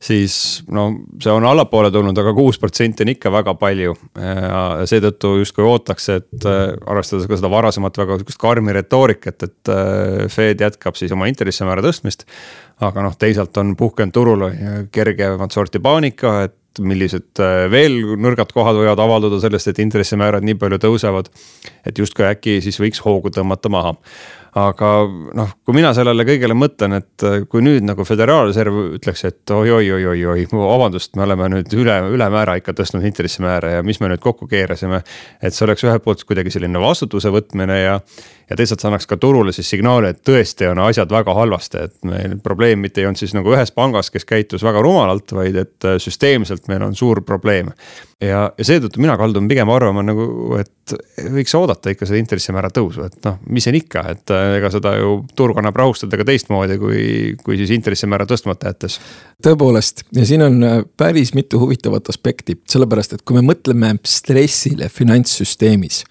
siis 0.00 0.34
no 0.72 0.86
see 1.20 1.32
on 1.32 1.44
allapoole 1.44 1.90
tulnud 1.92 2.16
aga, 2.16 2.32
aga 2.32 2.38
kuus 2.38 2.58
protsenti 2.60 3.04
on 3.04 3.12
ikka 3.12 3.32
väga 3.32 3.54
palju. 3.60 3.96
ja 4.16 4.86
seetõttu 4.88 5.34
justkui 5.42 5.66
ootaks, 5.66 6.08
et 6.16 6.46
äh, 6.48 6.62
arvestades 6.90 7.28
ka 7.28 7.38
seda 7.38 7.50
varasemat 7.52 8.00
väga 8.00 8.20
sihukest 8.20 8.40
karmi 8.40 8.74
retoorikat, 8.76 9.48
et 9.48 9.72
äh, 9.72 10.24
Fed 10.32 10.64
jätkab 10.64 10.96
siis 10.98 11.12
oma 11.16 11.28
intressimäära 11.30 11.84
tõstmist. 11.84 12.24
aga 12.80 13.04
noh, 13.04 13.16
teisalt 13.20 13.56
on 13.60 13.74
puhkenud 13.76 14.14
turul 14.16 14.48
kergemat 14.92 15.52
sorti 15.52 15.82
paanika, 15.84 16.40
et 16.48 16.56
millised 16.80 17.40
äh, 17.42 17.66
veel 17.70 18.00
nõrgad 18.16 18.52
kohad 18.56 18.78
võivad 18.80 19.00
avalduda 19.04 19.40
sellest, 19.42 19.68
et 19.68 19.84
intressimäärad 19.84 20.44
nii 20.46 20.56
palju 20.60 20.80
tõusevad. 20.80 21.28
et 21.84 21.98
justkui 21.98 22.24
äkki 22.24 22.60
siis 22.64 22.80
võiks 22.80 23.04
hoogu 23.04 23.32
tõmmata 23.34 23.68
maha 23.68 23.96
aga 24.58 24.88
noh, 25.36 25.52
kui 25.64 25.76
mina 25.76 25.92
sellele 25.94 26.24
kõigele 26.26 26.56
mõtlen, 26.58 26.96
et 26.98 27.24
äh, 27.26 27.36
kui 27.50 27.62
nüüd 27.62 27.84
nagu 27.86 28.04
föderaalreserv 28.06 28.78
ütleks, 28.96 29.22
et 29.28 29.52
oi-oi-oi-oi-oi, 29.54 30.46
vabandust, 30.50 31.14
me 31.18 31.24
oleme 31.26 31.50
nüüd 31.54 31.76
üle, 31.78 31.96
ülemäära 32.16 32.56
ikka 32.58 32.74
tõstnud 32.80 33.06
intressimäära 33.06 33.76
ja 33.76 33.86
mis 33.86 34.00
me 34.02 34.10
nüüd 34.10 34.22
kokku 34.22 34.48
keerasime. 34.50 35.02
et 35.40 35.54
see 35.54 35.64
oleks 35.66 35.86
ühelt 35.86 36.04
poolt 36.04 36.24
kuidagi 36.26 36.50
selline 36.50 36.82
vastutuse 36.82 37.30
võtmine 37.30 37.78
ja, 37.78 37.94
ja 38.50 38.58
teisalt 38.58 38.82
see 38.82 38.90
annaks 38.90 39.06
ka 39.06 39.16
turule 39.22 39.54
siis 39.54 39.70
signaali, 39.70 40.10
et 40.10 40.22
tõesti 40.26 40.66
on 40.70 40.82
asjad 40.82 41.10
väga 41.10 41.34
halvasti, 41.34 41.86
et 41.86 41.96
meil 42.04 42.38
probleem 42.42 42.82
mitte 42.82 43.00
ei 43.00 43.06
olnud 43.06 43.22
siis 43.22 43.36
nagu 43.36 43.54
ühes 43.54 43.70
pangas, 43.70 44.10
kes 44.10 44.26
käitus 44.26 44.66
väga 44.66 44.82
rumalalt, 44.82 45.30
vaid 45.36 45.62
et 45.62 45.88
äh, 45.88 46.00
süsteemselt 46.02 46.66
meil 46.68 46.82
on 46.88 46.98
suur 46.98 47.22
probleem 47.22 47.70
ja, 48.24 48.42
ja 48.52 48.66
seetõttu 48.66 49.00
mina 49.02 49.16
kaldun 49.20 49.48
pigem 49.50 49.70
arvama 49.72 50.04
nagu, 50.04 50.26
et 50.60 50.94
võiks 51.32 51.54
oodata 51.56 51.92
ikka 51.94 52.08
seda 52.08 52.20
intressimäära 52.20 52.70
tõusu, 52.74 53.04
et 53.06 53.18
noh, 53.26 53.40
mis 53.48 53.66
siin 53.66 53.78
ikka, 53.80 54.04
et 54.14 54.34
äh, 54.34 54.56
ega 54.58 54.70
seda 54.74 54.94
ju 54.98 55.16
turg 55.38 55.58
annab 55.60 55.78
rahustada 55.80 56.20
ka 56.20 56.26
teistmoodi, 56.28 56.78
kui, 56.80 57.02
kui 57.44 57.58
siis 57.60 57.72
intressimäära 57.76 58.28
tõstmata 58.30 58.72
jättes. 58.72 59.00
tõepoolest 59.44 60.04
ja 60.16 60.28
siin 60.28 60.44
on 60.46 60.62
äh, 60.66 60.78
päris 61.00 61.34
mitu 61.36 61.62
huvitavat 61.62 62.12
aspekti, 62.12 62.58
sellepärast 62.70 63.16
et 63.16 63.26
kui 63.26 63.40
me 63.40 63.44
mõtleme 63.52 63.96
stressile 64.06 64.90
finantssüsteemis 64.92 66.04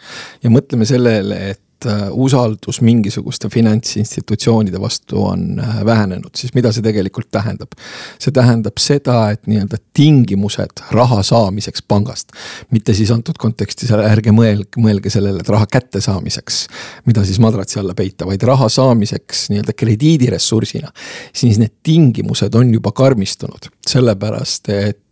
ja 0.43 0.53
mõtleme 0.53 0.87
sellele, 0.89 1.41
et 1.53 1.63
et 1.79 1.88
äh, 1.88 2.07
usaldus 2.12 2.81
mingisuguste 2.81 3.50
finantsinstitutsioonide 3.50 4.79
vastu 4.81 5.24
on 5.24 5.59
äh, 5.59 5.86
vähenenud, 5.86 6.36
siis 6.36 6.53
mida 6.53 6.71
see 6.75 6.83
tegelikult 6.83 7.29
tähendab? 7.31 7.75
see 8.19 8.33
tähendab 8.36 8.79
seda, 8.81 9.29
et 9.33 9.48
nii-öelda 9.48 9.79
tingimused 9.95 10.83
raha 10.91 11.21
saamiseks 11.24 11.83
pangast, 11.88 12.36
mitte 12.71 12.93
siis 12.98 13.12
antud 13.15 13.39
kontekstis 13.39 13.91
ärge 13.95 14.33
mõelge, 14.36 14.81
mõelge 14.81 15.12
sellele, 15.13 15.43
et 15.43 15.51
raha 15.51 15.67
kättesaamiseks, 15.71 16.62
mida 17.07 17.24
siis 17.27 17.39
madratsi 17.39 17.79
alla 17.79 17.95
peita, 17.95 18.27
vaid 18.27 18.43
raha 18.48 18.69
saamiseks 18.69 19.48
nii-öelda 19.53 19.75
krediidiressursina, 19.79 20.91
siis 21.33 21.59
need 21.62 21.77
tingimused 21.83 22.55
on 22.59 22.74
juba 22.75 22.91
karmistunud, 22.95 23.71
sellepärast 23.88 24.74
et 24.75 25.03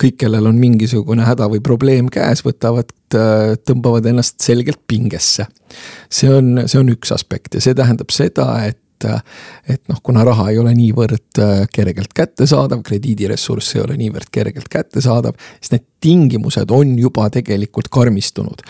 kõik, 0.00 0.18
kellel 0.24 0.50
on 0.50 0.60
mingisugune 0.60 1.26
häda 1.26 1.48
või 1.52 1.62
probleem 1.64 2.08
käes, 2.12 2.44
võtavad, 2.46 2.92
tõmbavad 3.68 4.06
ennast 4.10 4.40
selgelt 4.42 4.80
pingesse. 4.90 5.46
see 6.10 6.30
on, 6.30 6.64
see 6.66 6.80
on 6.80 6.90
üks 6.92 7.12
aspekt 7.14 7.54
ja 7.54 7.60
see 7.62 7.74
tähendab 7.74 8.10
seda, 8.14 8.48
et 8.66 8.80
et 9.68 9.82
noh, 9.90 9.98
kuna 10.02 10.24
raha 10.24 10.48
ei 10.52 10.58
ole 10.60 10.74
niivõrd 10.76 11.40
äh, 11.42 11.64
kergelt 11.72 12.14
kättesaadav, 12.16 12.82
krediidiressurss 12.86 13.76
ei 13.76 13.82
ole 13.82 13.98
niivõrd 14.00 14.30
kergelt 14.32 14.70
kättesaadav, 14.72 15.36
siis 15.58 15.74
need 15.74 15.86
tingimused 16.04 16.72
on 16.72 16.94
juba 16.98 17.28
tegelikult 17.34 17.90
karmistunud. 17.92 18.64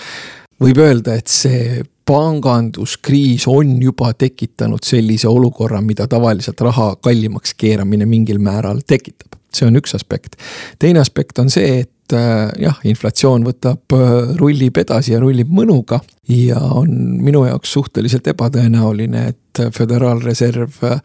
Võib 0.62 0.78
öelda, 0.82 1.16
et 1.18 1.30
see 1.30 1.82
panganduskriis 2.04 3.46
on 3.48 3.78
juba 3.82 4.12
tekitanud 4.12 4.84
sellise 4.84 5.28
olukorra, 5.28 5.80
mida 5.80 6.06
tavaliselt 6.10 6.60
raha 6.60 6.90
kallimaks 7.00 7.54
keeramine 7.56 8.06
mingil 8.06 8.38
määral 8.38 8.82
tekitab 8.86 9.34
see 9.54 9.68
on 9.68 9.78
üks 9.78 9.94
aspekt. 9.96 10.36
teine 10.78 11.00
aspekt 11.02 11.38
on 11.38 11.50
see, 11.52 11.84
et 11.84 12.16
äh, 12.16 12.50
jah, 12.60 12.80
inflatsioon 12.86 13.46
võtab, 13.46 13.82
äh, 13.96 14.34
rullib 14.38 14.78
edasi 14.82 15.14
ja 15.14 15.22
rullib 15.22 15.50
mõnuga. 15.54 16.00
ja 16.28 16.58
on 16.58 16.90
minu 17.22 17.44
jaoks 17.46 17.72
suhteliselt 17.72 18.26
ebatõenäoline, 18.32 19.28
et 19.28 19.40
Föderaalreserv 19.74 20.80
äh, 20.84 21.00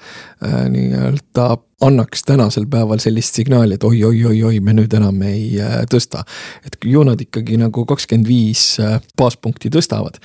nii-öelda 0.70 1.50
annaks 1.86 2.26
tänasel 2.28 2.66
päeval 2.68 3.00
sellist 3.00 3.38
signaali, 3.40 3.78
et 3.78 3.84
oi-oi-oi-oi, 3.88 4.60
me 4.60 4.74
nüüd 4.76 4.94
enam 4.98 5.22
ei 5.24 5.54
tõsta. 5.92 6.26
et 6.66 6.76
ju 6.84 7.04
nad 7.08 7.22
ikkagi 7.22 7.56
nagu 7.62 7.86
kakskümmend 7.88 8.28
viis 8.28 8.64
baaspunkti 9.18 9.72
tõstavad 9.72 10.20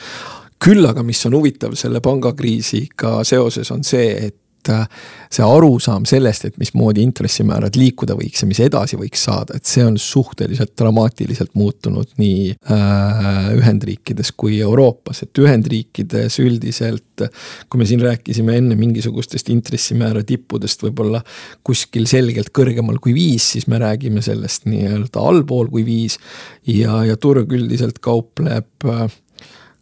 küll 0.65 0.87
aga, 0.89 1.03
mis 1.07 1.21
on 1.29 1.37
huvitav 1.37 1.75
selle 1.79 2.01
pangakriisiga 2.05 3.19
seoses, 3.29 3.71
on 3.75 3.85
see, 3.87 4.09
et 4.29 4.37
et 4.65 4.73
äh, 4.73 4.87
see 5.33 5.45
arusaam 5.45 6.05
sellest, 6.09 6.49
et 6.49 6.59
mismoodi 6.61 7.03
intressimäärad 7.05 7.77
liikuda 7.79 8.17
võiks 8.19 8.45
ja 8.45 8.49
mis 8.49 8.61
edasi 8.65 8.99
võiks 9.01 9.25
saada, 9.27 9.59
et 9.59 9.69
see 9.69 9.85
on 9.85 9.99
suhteliselt 10.01 10.75
dramaatiliselt 10.79 11.55
muutunud 11.59 12.15
nii 12.21 12.55
äh, 12.55 13.51
Ühendriikides 13.59 14.33
kui 14.37 14.61
Euroopas, 14.65 15.25
et 15.25 15.43
Ühendriikides 15.43 16.39
üldiselt. 16.43 17.03
kui 17.71 17.79
me 17.79 17.87
siin 17.87 18.01
rääkisime 18.03 18.57
enne 18.59 18.75
mingisugustest 18.75 19.51
intressimäära 19.53 20.25
tippudest 20.27 20.83
võib-olla 20.83 21.21
kuskil 21.63 22.09
selgelt 22.11 22.51
kõrgemal 22.51 22.99
kui 23.03 23.15
viis, 23.15 23.53
siis 23.55 23.69
me 23.71 23.79
räägime 23.79 24.23
sellest 24.23 24.67
nii-öelda 24.67 25.21
allpool 25.21 25.71
kui 25.71 25.85
viis. 25.87 26.19
ja, 26.67 27.05
ja 27.05 27.17
turg 27.17 27.53
üldiselt 27.53 28.01
kaupleb 28.03 28.89
äh, 28.89 29.07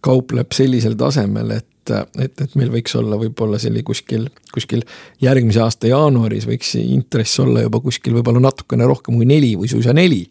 kaupleb 0.03 0.51
sellisel 0.55 0.97
tasemel, 0.99 1.53
et 1.59 1.67
et, 1.91 2.41
et 2.45 2.55
meil 2.59 2.71
võiks 2.73 2.95
olla 2.99 3.19
võib-olla 3.21 3.59
selline 3.61 3.85
kuskil, 3.87 4.29
kuskil 4.55 4.85
järgmise 5.23 5.63
aasta 5.65 5.91
jaanuaris 5.91 6.47
võiks 6.49 6.75
intress 6.81 7.41
olla 7.43 7.65
juba 7.65 7.81
kuskil 7.83 8.17
võib-olla 8.19 8.43
natukene 8.45 8.87
rohkem 8.89 9.19
kui 9.19 9.29
neli 9.29 9.55
või 9.59 9.71
suisa 9.71 9.95
neli. 9.97 10.23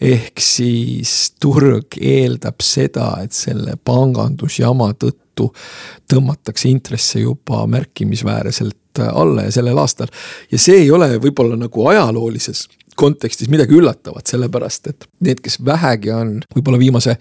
ehk 0.00 0.40
siis 0.40 1.34
turg 1.40 1.98
eeldab 2.00 2.62
seda, 2.64 3.12
et 3.22 3.36
selle 3.36 3.76
pangandusjama 3.76 4.92
tõttu 4.94 5.50
tõmmatakse 6.08 6.68
intresse 6.70 7.20
juba 7.20 7.66
märkimisväärselt 7.66 9.04
alla 9.12 9.44
ja 9.44 9.52
sellel 9.52 9.78
aastal. 9.78 10.08
ja 10.50 10.58
see 10.58 10.86
ei 10.86 10.90
ole 10.90 11.16
võib-olla 11.20 11.58
nagu 11.60 11.88
ajaloolises 11.88 12.66
kontekstis 12.96 13.50
midagi 13.52 13.76
üllatavat, 13.76 14.26
sellepärast 14.30 14.90
et 14.90 15.06
need, 15.24 15.40
kes 15.44 15.58
vähegi 15.64 16.12
on 16.14 16.32
võib-olla 16.54 16.80
viimase 16.80 17.16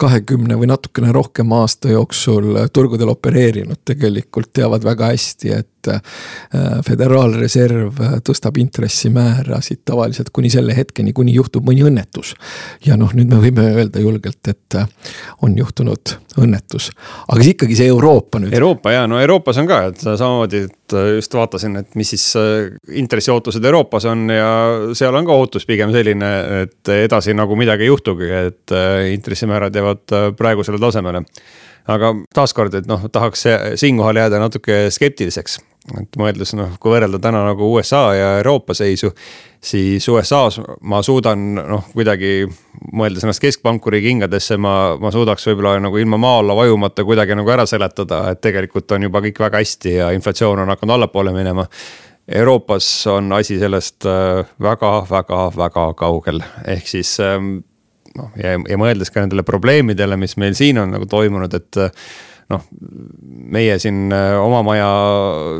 kahekümne 0.00 0.58
või 0.60 0.70
natukene 0.70 1.12
rohkema 1.14 1.62
aasta 1.64 1.92
jooksul 1.94 2.52
turgudel 2.74 3.12
opereerinud, 3.14 3.80
tegelikult 3.88 4.52
teavad 4.56 4.84
väga 4.84 5.12
hästi, 5.12 5.54
et 5.60 5.79
äh, 5.88 6.00
föderaalreserv 6.86 8.00
tõstab 8.26 8.58
intressimäärasid 8.60 9.82
tavaliselt 9.88 10.30
kuni 10.34 10.50
selle 10.52 10.76
hetkeni, 10.76 11.14
kuni 11.16 11.34
juhtub 11.36 11.66
mõni 11.66 11.84
õnnetus. 11.86 12.34
ja 12.86 12.96
noh, 13.00 13.12
nüüd 13.16 13.30
me 13.30 13.40
võime 13.42 13.66
öelda 13.74 14.02
julgelt, 14.02 14.40
et 14.48 14.78
äh, 14.78 14.88
on 15.42 15.56
juhtunud 15.58 16.16
õnnetus, 16.40 16.90
aga 17.28 17.40
siis 17.40 17.54
ikkagi 17.54 17.78
see 17.78 17.90
Euroopa 17.92 18.40
nüüd. 18.42 18.54
Euroopa 18.54 18.92
ja 18.94 19.06
no 19.10 19.20
Euroopas 19.20 19.58
on 19.62 19.70
ka, 19.70 19.80
et 19.90 20.04
samamoodi, 20.04 20.64
et 20.68 20.98
just 21.16 21.34
vaatasin, 21.34 21.80
et 21.82 21.96
mis 21.98 22.12
siis 22.16 22.26
äh, 22.40 22.68
intressiootused 23.02 23.64
Euroopas 23.64 24.08
on 24.10 24.28
ja 24.34 24.50
seal 24.98 25.16
on 25.16 25.26
ka 25.28 25.38
ootus 25.38 25.66
pigem 25.68 25.94
selline, 25.94 26.30
et 26.66 26.94
edasi 27.00 27.34
nagu 27.36 27.56
midagi 27.58 27.86
ei 27.86 27.92
juhtugi, 27.92 28.30
et 28.50 28.78
intressimäärad 29.14 29.74
jäävad 29.74 30.16
praegusele 30.38 30.78
tasemele 30.80 31.24
aga 31.88 32.14
taaskord, 32.34 32.74
et 32.74 32.88
noh, 32.90 33.08
tahaks 33.12 33.46
siinkohal 33.80 34.20
jääda 34.20 34.40
natuke 34.42 34.86
skeptiliseks. 34.92 35.60
Et 35.96 36.18
mõeldes 36.20 36.52
noh, 36.58 36.74
kui 36.78 36.92
võrrelda 36.92 37.18
täna 37.22 37.40
nagu 37.46 37.70
USA 37.72 38.02
ja 38.14 38.26
Euroopa 38.42 38.74
seisu, 38.76 39.08
siis 39.64 40.04
USA-s 40.12 40.60
ma 40.86 41.00
suudan 41.02 41.54
noh, 41.56 41.86
kuidagi 41.94 42.44
mõeldes 42.92 43.24
ennast 43.24 43.40
keskpankuri 43.42 44.02
kingadesse, 44.04 44.58
ma, 44.60 44.74
ma 45.00 45.12
suudaks 45.14 45.48
võib-olla 45.48 45.78
nagu 45.80 45.98
ilma 45.98 46.20
maa 46.20 46.42
alla 46.42 46.56
vajumata 46.58 47.04
kuidagi 47.08 47.38
nagu 47.38 47.50
ära 47.56 47.64
seletada, 47.66 48.26
et 48.30 48.42
tegelikult 48.44 48.92
on 48.92 49.08
juba 49.08 49.24
kõik 49.24 49.40
väga 49.40 49.64
hästi 49.64 49.96
ja 49.96 50.12
inflatsioon 50.16 50.62
on 50.66 50.74
hakanud 50.74 50.98
allapoole 50.98 51.34
minema. 51.34 51.64
Euroopas 52.30 52.86
on 53.10 53.32
asi 53.34 53.56
sellest 53.58 54.04
väga-väga-väga 54.62 55.88
kaugel, 55.98 56.44
ehk 56.68 56.92
siis 56.92 57.16
ähm, 57.24 57.56
noh, 58.18 58.32
ja, 58.40 58.56
ja 58.58 58.80
mõeldes 58.80 59.12
ka 59.12 59.24
nendele 59.24 59.44
probleemidele, 59.46 60.18
mis 60.20 60.36
meil 60.40 60.56
siin 60.58 60.80
on 60.82 60.92
nagu 60.96 61.06
toimunud, 61.10 61.54
et 61.54 61.80
noh, 62.50 62.64
meie 63.54 63.76
siin 63.82 64.10
äh, 64.14 64.34
oma 64.40 64.60
maja 64.66 64.88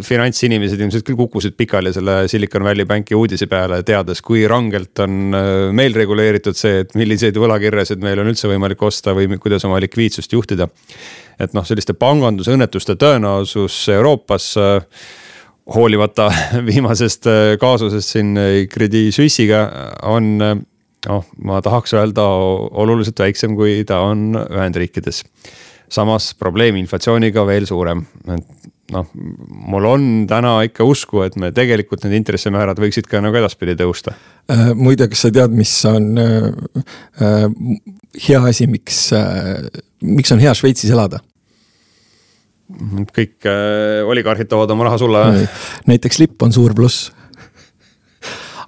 finantsinimesed 0.07 0.81
ilmselt 0.81 1.07
küll 1.07 1.19
kukkusid 1.21 1.55
pikali 1.59 1.93
selle 1.95 2.25
Silicon 2.31 2.65
Valley 2.67 2.89
Banki 2.89 3.17
uudise 3.19 3.47
peale, 3.51 3.81
teades, 3.87 4.23
kui 4.27 4.43
rangelt 4.51 5.03
on 5.05 5.37
äh, 5.37 5.51
meil 5.77 5.97
reguleeritud 5.97 6.59
see, 6.59 6.83
et 6.85 6.95
milliseid 6.99 7.39
võlakirjasid 7.41 8.03
meil 8.03 8.23
on 8.23 8.33
üldse 8.33 8.51
võimalik 8.51 8.83
osta 8.87 9.15
või 9.17 9.31
kuidas 9.41 9.67
oma 9.69 9.81
likviidsust 9.83 10.35
juhtida. 10.35 10.69
et 11.41 11.55
noh, 11.57 11.65
selliste 11.67 11.95
pangandusõnnetuste 11.97 12.99
tõenäosus 13.01 13.77
Euroopas 13.95 14.51
hoolimata 15.71 16.29
viimasest 16.71 17.31
kaasusest 17.63 18.17
siin 18.17 18.35
Credit 18.73 19.15
Suisse'iga 19.15 19.63
on 20.11 20.67
noh, 21.09 21.25
ma 21.45 21.61
tahaks 21.65 21.95
öelda 21.97 22.25
oluliselt 22.83 23.21
väiksem, 23.23 23.57
kui 23.59 23.81
ta 23.89 24.03
on 24.05 24.35
Ühendriikides 24.37 25.25
samas 25.91 26.31
probleem 26.39 26.79
inflatsiooniga 26.79 27.43
veel 27.49 27.67
suurem, 27.67 28.05
et 28.31 28.71
noh, 28.95 29.07
mul 29.71 29.87
on 29.87 30.05
täna 30.31 30.57
ikka 30.67 30.87
usku, 30.87 31.25
et 31.27 31.37
me 31.41 31.51
tegelikult 31.55 32.05
need 32.05 32.21
intressimäärad 32.21 32.79
võiksid 32.83 33.09
ka 33.11 33.23
nagu 33.23 33.39
edaspidi 33.39 33.77
tõusta 33.79 34.15
äh,. 34.51 34.71
muide, 34.79 35.09
kas 35.11 35.27
sa 35.27 35.33
tead, 35.35 35.55
mis 35.55 35.73
on 35.89 36.11
äh, 36.21 36.49
äh, 37.23 37.47
hea 38.27 38.43
asi, 38.51 38.67
miks 38.71 39.09
äh,, 39.17 39.69
miks 40.03 40.35
on 40.35 40.43
hea 40.43 40.55
Šveitsis 40.57 40.95
elada? 40.95 41.23
kõik 43.17 43.47
äh, 43.51 44.03
oligarhid 44.07 44.51
toovad 44.51 44.71
oma 44.71 44.87
raha 44.87 45.01
sulle. 45.03 45.25
näiteks 45.91 46.21
lipp 46.23 46.43
on 46.47 46.55
suur 46.55 46.75
pluss 46.79 47.11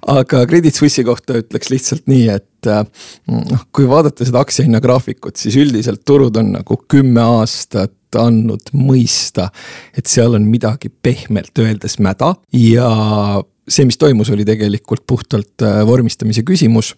aga 0.09 0.43
Credit 0.49 0.75
Suisse'i 0.75 1.05
kohta 1.07 1.37
ütleks 1.39 1.71
lihtsalt 1.71 2.07
nii, 2.11 2.27
et 2.33 2.69
äh, 2.69 2.83
noh, 3.31 3.65
kui 3.75 3.87
vaadata 3.89 4.25
seda 4.27 4.41
aktsiahinna 4.43 4.81
graafikut, 4.83 5.37
siis 5.39 5.57
üldiselt 5.59 6.03
turud 6.07 6.37
on 6.39 6.53
nagu 6.57 6.79
kümme 6.91 7.23
aastat 7.23 8.17
andnud 8.19 8.73
mõista, 8.77 9.49
et 9.97 10.09
seal 10.09 10.37
on 10.37 10.45
midagi 10.45 10.91
pehmelt 11.03 11.57
öeldes 11.63 11.97
mäda. 12.03 12.35
Ja 12.53 12.89
see, 13.65 13.87
mis 13.89 13.97
toimus, 13.97 14.29
oli 14.33 14.45
tegelikult 14.47 15.07
puhtalt 15.09 15.65
äh, 15.65 15.81
vormistamise 15.87 16.43
küsimus 16.45 16.93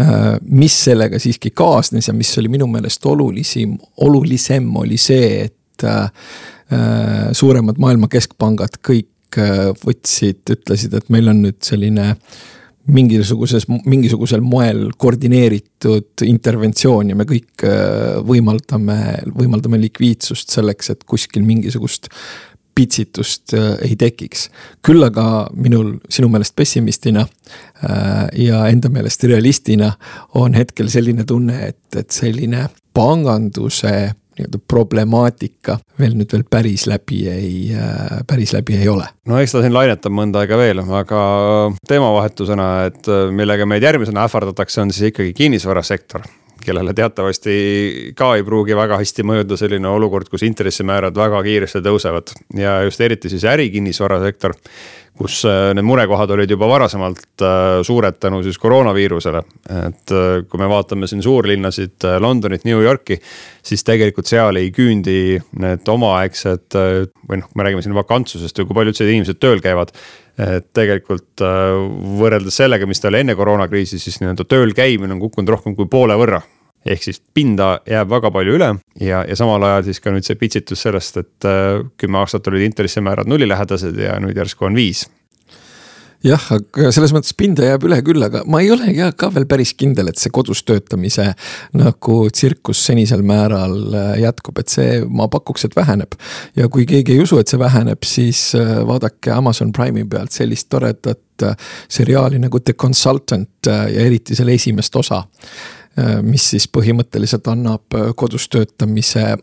äh, 0.00 0.36
mis 0.42 0.76
sellega 0.88 1.20
siiski 1.22 1.54
kaasnes 1.54 2.10
ja 2.10 2.16
mis 2.16 2.34
oli 2.40 2.52
minu 2.52 2.68
meelest 2.70 3.06
olulisim, 3.06 3.78
olulisem 4.04 4.70
oli 4.82 5.00
see, 5.00 5.46
et 5.48 5.60
suuremad 7.34 7.76
maailma 7.82 8.06
keskpangad 8.08 8.78
kõik 8.86 9.08
Äh, 9.40 9.70
võtsid, 9.82 10.44
ütlesid, 10.52 10.94
et 10.94 11.08
meil 11.12 11.28
on 11.30 11.40
nüüd 11.42 11.58
selline 11.64 12.14
mingisuguses, 12.94 13.64
mingisugusel 13.88 14.42
moel 14.44 14.90
koordineeritud 15.00 16.22
interventsioon 16.26 17.10
ja 17.10 17.18
me 17.18 17.26
kõik 17.28 17.64
äh, 17.66 18.18
võimaldame, 18.26 18.98
võimaldame 19.34 19.80
likviidsust 19.86 20.52
selleks, 20.54 20.92
et 20.92 21.06
kuskil 21.08 21.46
mingisugust 21.46 22.10
pitsitust 22.74 23.56
äh, 23.56 23.72
ei 23.88 23.96
tekiks. 23.98 24.48
küll 24.84 25.02
aga 25.06 25.48
minul 25.54 25.96
sinu 26.12 26.28
meelest 26.30 26.54
pessimistina 26.56 27.26
ja 28.38 28.62
enda 28.70 28.88
meelest 28.88 29.24
realistina 29.28 29.90
on 30.40 30.54
hetkel 30.56 30.88
selline 30.90 31.26
tunne, 31.28 31.58
et, 31.68 31.98
et 31.98 32.10
selline 32.10 32.68
panganduse 32.96 34.14
nii-öelda 34.38 34.60
problemaatika 34.70 35.78
veel 36.00 36.16
nüüd 36.18 36.32
veel 36.34 36.46
päris 36.50 36.86
läbi 36.90 37.24
ei, 37.30 37.56
äh, 37.74 38.22
päris 38.26 38.54
läbi 38.56 38.78
ei 38.78 38.88
ole. 38.88 39.08
no 39.28 39.40
eks 39.40 39.56
ta 39.56 39.64
siin 39.64 39.74
lainetab 39.74 40.14
mõnda 40.14 40.44
aega 40.44 40.58
veel, 40.60 40.84
aga 41.00 41.24
teemavahetusena, 41.88 42.70
et 42.90 43.10
äh, 43.10 43.28
millega 43.34 43.68
meid 43.68 43.86
järgmisena 43.86 44.26
ähvardatakse, 44.28 44.82
on 44.82 44.94
siis 44.94 45.12
ikkagi 45.12 45.36
kinnisvarasektor 45.38 46.26
kellele 46.64 46.94
teatavasti 46.96 47.54
ka 48.16 48.30
ei 48.38 48.44
pruugi 48.44 48.76
väga 48.76 48.96
hästi 49.00 49.24
mõjuda 49.26 49.58
selline 49.60 49.88
olukord, 49.90 50.30
kus 50.32 50.46
intressimäärad 50.46 51.16
väga 51.18 51.42
kiiresti 51.44 51.82
tõusevad 51.84 52.32
ja 52.56 52.78
just 52.86 53.00
eriti 53.04 53.32
siis 53.32 53.44
ärikinnisvarasektor 53.52 54.56
kus 55.18 55.44
äh, 55.46 55.70
need 55.76 55.86
murekohad 55.86 56.32
olid 56.34 56.50
juba 56.50 56.66
varasemalt 56.68 57.42
äh, 57.42 57.82
suured 57.86 58.18
tänu 58.20 58.42
siis 58.42 58.58
koroonaviirusele. 58.58 59.42
et 59.86 60.14
äh, 60.14 60.42
kui 60.50 60.60
me 60.60 60.68
vaatame 60.70 61.06
siin 61.10 61.22
suurlinnasid, 61.22 62.06
Londonit, 62.18 62.64
New 62.64 62.82
Yorki, 62.82 63.20
siis 63.62 63.84
tegelikult 63.86 64.30
seal 64.30 64.58
ei 64.60 64.72
küündi 64.74 65.38
need 65.62 65.88
omaaegsed 65.88 66.78
või 67.28 67.40
noh, 67.40 67.48
me 67.54 67.66
räägime 67.66 67.84
siin 67.84 67.94
vakantsusest 67.94 68.58
või 68.58 68.68
kui 68.68 68.80
palju 68.80 68.94
üldse 68.94 69.08
inimesed 69.08 69.40
tööl 69.42 69.62
käivad 69.64 69.94
et 70.34 70.66
tegelikult 70.74 71.44
võrreldes 72.18 72.56
sellega, 72.58 72.88
mis 72.90 72.98
ta 72.98 73.06
oli 73.06 73.20
enne 73.22 73.36
koroonakriisi, 73.38 74.00
siis 74.02 74.18
nii-öelda 74.18 74.42
tööl 74.50 74.74
käimine 74.74 75.14
on 75.14 75.22
kukkunud 75.22 75.52
rohkem 75.54 75.76
kui 75.78 75.86
poole 75.90 76.16
võrra 76.18 76.42
ehk 76.84 77.02
siis 77.06 77.20
pinda 77.34 77.78
jääb 77.88 78.10
väga 78.12 78.30
palju 78.34 78.56
üle 78.58 78.70
ja, 79.00 79.24
ja 79.24 79.36
samal 79.38 79.62
ajal 79.64 79.88
siis 79.88 80.00
ka 80.04 80.12
nüüd 80.14 80.26
see 80.26 80.38
pitsitus 80.40 80.84
sellest, 80.86 81.20
et 81.20 81.48
äh, 81.48 81.82
kümme 82.00 82.20
aastat 82.22 82.48
olid 82.50 82.66
intressimäärad 82.68 83.30
nullilähedased 83.30 83.98
ja 84.00 84.18
nüüd 84.22 84.36
järsku 84.38 84.68
on 84.68 84.76
viis 84.78 85.06
jah, 86.24 86.44
aga 86.56 86.90
selles 86.94 87.12
mõttes 87.14 87.34
pinda 87.36 87.66
jääb 87.66 87.84
üle 87.88 87.98
küll, 88.04 88.22
aga 88.24 88.42
ma 88.50 88.60
ei 88.64 88.70
ole 88.72 88.92
ja 88.96 89.10
ka 89.16 89.30
veel 89.34 89.46
päris 89.48 89.74
kindel, 89.76 90.08
et 90.10 90.20
see 90.20 90.32
kodus 90.34 90.64
töötamise 90.66 91.30
nagu 91.76 92.18
tsirkus 92.32 92.80
senisel 92.88 93.24
määral 93.26 93.76
äh, 93.92 94.10
jätkub, 94.24 94.60
et 94.60 94.72
see, 94.72 95.02
ma 95.04 95.28
pakuks, 95.32 95.68
et 95.68 95.76
väheneb. 95.76 96.16
ja 96.56 96.68
kui 96.72 96.88
keegi 96.88 97.16
ei 97.16 97.24
usu, 97.24 97.40
et 97.40 97.52
see 97.52 97.60
väheneb, 97.60 98.04
siis 98.08 98.46
äh, 98.58 98.76
vaadake 98.88 99.32
Amazon 99.34 99.72
Prime'i 99.72 100.08
pealt 100.08 100.34
sellist 100.34 100.70
toredat 100.72 101.20
seriaali 101.90 102.38
nagu 102.38 102.60
The 102.62 102.76
Consultant 102.78 103.66
ja 103.66 104.04
eriti 104.04 104.36
selle 104.38 104.54
esimest 104.54 104.94
osa 104.96 105.24
mis 106.22 106.48
siis 106.54 106.66
põhimõtteliselt 106.70 107.46
annab 107.52 107.94
äh, 107.94 108.10
kodus 108.16 108.48
töötamise 108.52 109.36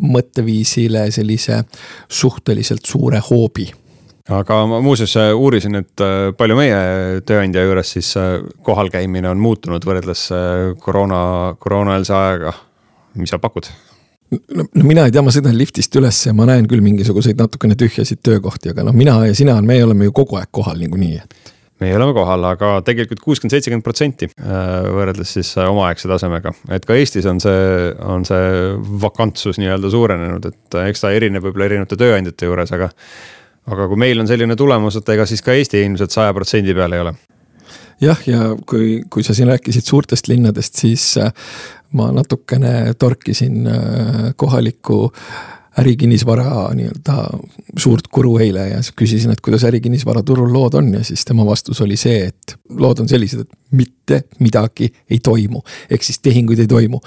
mõtteviisile 0.00 1.06
sellise 1.14 1.62
suhteliselt 2.08 2.84
suure 2.84 3.22
hoobi 3.30 3.70
aga 4.36 4.60
ma 4.68 4.82
muuseas 4.84 5.16
äh, 5.20 5.32
uurisin, 5.32 5.80
et 5.80 6.04
palju 6.36 6.58
meie 6.58 6.78
tööandja 7.26 7.64
juures 7.64 7.96
siis 7.96 8.12
kohal 8.66 8.92
käimine 8.92 9.30
on 9.30 9.40
muutunud 9.40 9.84
võrreldes 9.88 10.28
koroona, 10.82 11.20
koroonaeelse 11.58 12.14
ajaga. 12.14 12.56
mis 13.16 13.32
sa 13.32 13.38
pakud? 13.40 13.70
no, 14.30 14.64
no 14.74 14.84
mina 14.84 15.06
ei 15.06 15.14
tea, 15.14 15.22
ma 15.24 15.32
sõidan 15.34 15.56
liftist 15.58 15.94
üles 15.98 16.18
ja 16.26 16.34
ma 16.36 16.46
näen 16.48 16.66
küll 16.70 16.84
mingisuguseid 16.84 17.38
natukene 17.40 17.76
tühjasid 17.78 18.22
töökohti, 18.26 18.72
aga 18.74 18.84
noh, 18.86 18.96
mina 18.96 19.18
ja 19.26 19.34
sina, 19.38 19.56
me 19.62 19.78
oleme 19.84 20.08
ju 20.08 20.14
kogu 20.16 20.40
aeg 20.40 20.50
kohal 20.54 20.80
niikuinii, 20.82 21.20
et 21.22 21.45
meie 21.82 21.96
oleme 21.96 22.14
kohal, 22.16 22.44
aga 22.48 22.70
tegelikult 22.86 23.20
kuuskümmend, 23.24 23.52
seitsekümmend 23.56 23.84
protsenti 23.84 24.28
äh, 24.30 24.88
võrreldes 24.96 25.34
siis 25.36 25.52
äh, 25.60 25.68
omaaegse 25.70 26.08
tasemega. 26.10 26.52
et 26.72 26.86
ka 26.88 26.96
Eestis 26.96 27.28
on 27.28 27.40
see, 27.42 27.92
on 28.04 28.24
see 28.28 28.74
vakantsus 29.02 29.60
nii-öelda 29.60 29.90
suurenenud, 29.92 30.48
et 30.50 30.78
äh, 30.78 30.90
eks 30.92 31.04
ta 31.04 31.12
erineb 31.16 31.44
võib-olla 31.44 31.68
erinevate 31.68 31.98
tööandjate 32.00 32.48
juures, 32.48 32.72
aga. 32.76 32.90
aga 33.72 33.88
kui 33.90 34.00
meil 34.00 34.22
on 34.22 34.30
selline 34.30 34.56
tulemus, 34.56 35.00
et 35.00 35.14
ega 35.16 35.26
siis 35.28 35.44
ka 35.44 35.56
Eesti 35.56 35.82
ilmselt 35.84 36.14
saja 36.14 36.34
protsendi 36.36 36.74
peal 36.76 36.96
ei 36.96 37.04
ole 37.04 37.16
jah, 38.00 38.22
ja 38.28 38.52
kui, 38.68 39.02
kui 39.10 39.24
sa 39.26 39.36
siin 39.36 39.50
rääkisid 39.52 39.84
suurtest 39.88 40.28
linnadest, 40.32 40.80
siis 40.80 41.16
ma 41.96 42.08
natukene 42.12 42.94
torkisin 43.00 43.68
kohalikku 44.36 44.98
äh, 45.08 45.55
ärikinnisvara 45.78 46.70
nii-öelda 46.74 47.16
suurt 47.78 48.08
kuru 48.12 48.38
eile 48.40 48.68
ja 48.68 48.82
siis 48.82 48.94
küsisin, 48.96 49.32
et 49.32 49.40
kuidas 49.44 49.64
ärikinnisvaraturul 49.68 50.52
lood 50.52 50.78
on 50.78 50.92
ja 50.94 51.04
siis 51.04 51.24
tema 51.24 51.46
vastus 51.46 51.80
oli 51.84 51.96
see, 52.00 52.30
et 52.30 52.56
lood 52.80 53.02
on 53.04 53.08
sellised, 53.08 53.44
et 53.44 53.58
mitte 53.76 54.22
midagi 54.38 54.92
ei 55.10 55.18
toimu. 55.18 55.62
ehk 55.90 56.02
siis 56.02 56.18
tehinguid 56.24 56.64
ei 56.64 56.70
toimu 56.70 57.00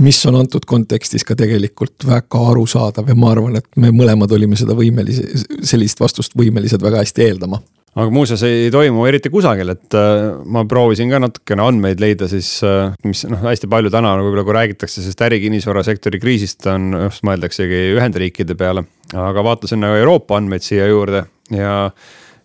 mis 0.00 0.26
on 0.26 0.38
antud 0.40 0.64
kontekstis 0.66 1.24
ka 1.28 1.36
tegelikult 1.36 2.06
väga 2.06 2.40
arusaadav 2.52 3.08
ja 3.08 3.14
ma 3.14 3.34
arvan, 3.34 3.58
et 3.60 3.66
me 3.76 3.92
mõlemad 3.92 4.32
olime 4.32 4.56
seda 4.56 4.74
võimelisi, 4.76 5.26
sellist 5.62 6.00
vastust 6.00 6.36
võimelised 6.38 6.82
väga 6.82 7.04
hästi 7.04 7.26
eeldama 7.28 7.60
aga 7.98 8.12
muuseas 8.14 8.42
ei 8.46 8.68
toimu 8.70 9.02
eriti 9.08 9.32
kusagil, 9.32 9.72
et 9.74 9.96
äh, 9.98 10.30
ma 10.46 10.62
proovisin 10.68 11.10
ka 11.10 11.18
natukene 11.22 11.64
andmeid 11.66 12.02
leida 12.02 12.28
siis, 12.30 12.52
äh, 12.66 12.92
mis 13.06 13.24
noh, 13.26 13.42
hästi 13.42 13.70
palju 13.70 13.90
täna 13.92 14.14
võib-olla 14.20 14.46
kui 14.46 14.56
räägitakse 14.56 15.00
sellest 15.00 15.24
ärikinnisvarasektori 15.26 16.20
kriisist 16.22 16.68
on, 16.70 16.92
just 17.08 17.26
mõeldaksegi 17.26 17.82
Ühendriikide 17.96 18.54
peale. 18.58 18.86
aga 19.10 19.42
vaatasin 19.46 19.82
nagu 19.82 19.98
Euroopa 19.98 20.38
andmeid 20.38 20.66
siia 20.66 20.86
juurde 20.86 21.24
ja 21.50 21.74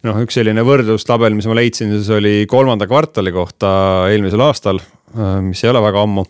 noh, 0.05 0.21
üks 0.25 0.39
selline 0.39 0.65
võrdlustabel, 0.65 1.37
mis 1.37 1.49
ma 1.49 1.59
leidsin, 1.61 1.93
siis 1.93 2.09
oli 2.17 2.35
kolmanda 2.49 2.89
kvartali 2.89 3.33
kohta 3.35 3.69
eelmisel 4.09 4.41
aastal, 4.47 4.81
äh, 5.13 5.37
mis 5.45 5.61
ei 5.61 5.73
ole 5.75 5.85
väga 5.85 6.07
ammu 6.09 6.25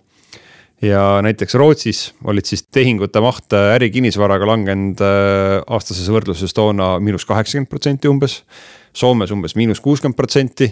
ja 0.83 1.21
näiteks 1.23 1.55
Rootsis 1.55 2.09
olid 2.27 2.45
siis 2.45 2.67
tehingute 2.67 3.21
maht 3.23 3.55
ärikinnisvaraga 3.55 4.43
langenud 4.49 4.99
aastases 5.71 6.11
võrdluses 6.11 6.51
toona 6.53 6.97
miinus 6.99 7.23
kaheksakümmend 7.25 7.71
protsenti 7.71 8.11
umbes 8.11 8.41
Soomes 8.95 9.31
umbes 9.35 9.55
miinus 9.59 9.81
kuuskümmend 9.83 10.17
protsenti. 10.17 10.69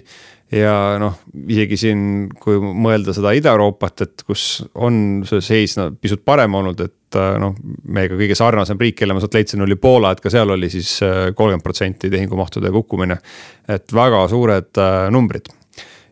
ja 0.53 0.99
noh, 1.01 1.15
isegi 1.49 1.77
siin, 1.81 2.01
kui 2.37 2.59
mõelda 2.61 3.15
seda 3.15 3.31
Ida-Euroopat, 3.33 4.03
et 4.05 4.21
kus 4.27 4.43
on 4.75 5.23
see 5.25 5.41
seis 5.41 5.73
no, 5.79 5.87
pisut 5.97 6.21
parem 6.25 6.53
olnud, 6.59 6.83
et 6.83 7.17
äh, 7.17 7.39
noh, 7.41 7.55
meiega 7.89 8.19
kõige 8.19 8.37
sarnasem 8.37 8.77
riik, 8.77 8.99
kelle 8.99 9.15
ma 9.17 9.23
sealt 9.23 9.33
leidsin, 9.39 9.63
oli 9.65 9.79
Poola, 9.81 10.13
et 10.13 10.21
ka 10.21 10.29
seal 10.33 10.53
oli 10.53 10.69
siis 10.69 10.99
äh, 11.01 11.31
kolmkümmend 11.33 11.65
protsenti 11.65 12.11
tehingumahtude 12.13 12.71
kukkumine. 12.75 13.17
et 13.67 13.93
väga 13.97 14.27
suured 14.29 14.77
äh, 14.77 15.09
numbrid 15.11 15.49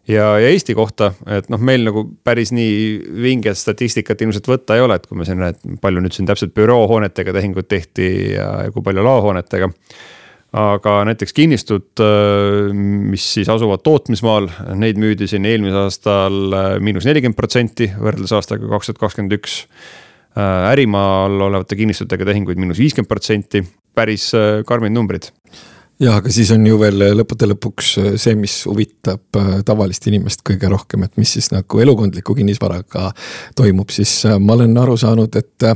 ja, 0.08 0.40
ja 0.40 0.50
Eesti 0.50 0.76
kohta, 0.76 1.12
et 1.30 1.50
noh, 1.52 1.62
meil 1.62 1.86
nagu 1.88 2.04
päris 2.24 2.52
nii 2.56 2.74
vinget 3.24 3.60
statistikat 3.60 4.22
ilmselt 4.26 4.48
võtta 4.50 4.78
ei 4.78 4.86
ole, 4.86 4.98
et 4.98 5.08
kui 5.08 5.20
me 5.20 5.28
siin, 5.28 5.44
et 5.46 5.62
palju 5.82 6.04
nüüd 6.04 6.16
siin 6.16 6.30
täpselt 6.30 6.56
büroohoonetega 6.58 7.36
tehingut 7.38 7.70
tehti 7.72 8.10
ja, 8.34 8.50
ja 8.66 8.74
kui 8.74 8.84
palju 8.86 9.06
laohoonetega. 9.06 9.70
Aga 10.52 10.98
näiteks 11.08 11.34
kinnistud, 11.34 11.90
äh, 12.04 12.74
mis 12.76 13.26
siis 13.38 13.50
asuvad 13.50 13.84
tootmismaal, 13.86 14.50
neid 14.80 15.00
müüdi 15.00 15.28
siin 15.32 15.48
eelmisel 15.48 15.86
aastal 15.86 16.56
äh, 16.58 16.70
miinus 16.84 17.08
nelikümmend 17.08 17.40
protsenti 17.40 17.88
võrreldes 17.96 18.36
aastaga 18.36 18.68
kaks 18.74 18.92
tuhat 18.92 19.04
kakskümmend 19.06 19.38
üks. 19.40 19.62
Äh, 20.36 20.72
ärimaal 20.74 21.40
olevate 21.48 21.80
kinnistutega 21.80 22.28
tehinguid 22.28 22.60
miinus 22.60 22.82
viiskümmend 22.84 23.12
protsenti, 23.12 23.64
päris 23.96 24.30
karmid 24.68 24.96
numbrid 24.96 25.32
jah, 26.02 26.18
aga 26.18 26.32
siis 26.34 26.50
on 26.56 26.66
ju 26.66 26.78
veel 26.82 27.04
lõppude 27.20 27.48
lõpuks 27.52 27.92
äh, 28.02 28.10
see, 28.22 28.36
mis 28.40 28.62
huvitab 28.70 29.38
äh, 29.38 29.52
tavalist 29.68 30.08
inimest 30.10 30.44
kõige 30.48 30.70
rohkem, 30.72 31.06
et 31.06 31.18
mis 31.22 31.36
siis 31.38 31.52
nagu 31.54 31.82
elukondliku 31.84 32.36
kinnisvaraga 32.38 33.12
toimub, 33.58 33.94
siis 33.94 34.14
äh, 34.30 34.38
ma 34.42 34.58
olen 34.58 34.78
aru 34.82 34.98
saanud, 35.00 35.38
et 35.38 35.70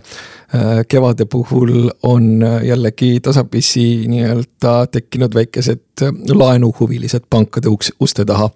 kevade 0.88 1.26
puhul 1.28 1.90
on 2.08 2.44
jällegi 2.64 3.18
tasapisi 3.24 4.06
nii-öelda 4.08 4.76
tekkinud 4.94 5.34
väikesed 5.36 6.04
laenuhuvilised 6.32 7.26
pankade 7.34 7.68
uks, 7.68 7.90
uste 8.00 8.24
taha. 8.30 8.48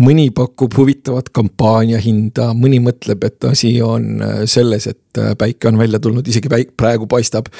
Mõni 0.00 0.30
pakub 0.34 0.74
huvitavat 0.74 1.28
kampaaniahinda, 1.36 2.48
mõni 2.58 2.80
mõtleb, 2.82 3.28
et 3.28 3.46
asi 3.46 3.76
on 3.84 4.24
selles, 4.50 4.88
et 4.90 5.22
päike 5.38 5.70
on 5.70 5.78
välja 5.78 6.00
tulnud, 6.02 6.26
isegi 6.26 6.50
päik 6.50 6.74
praegu 6.80 7.06
paistab 7.06 7.52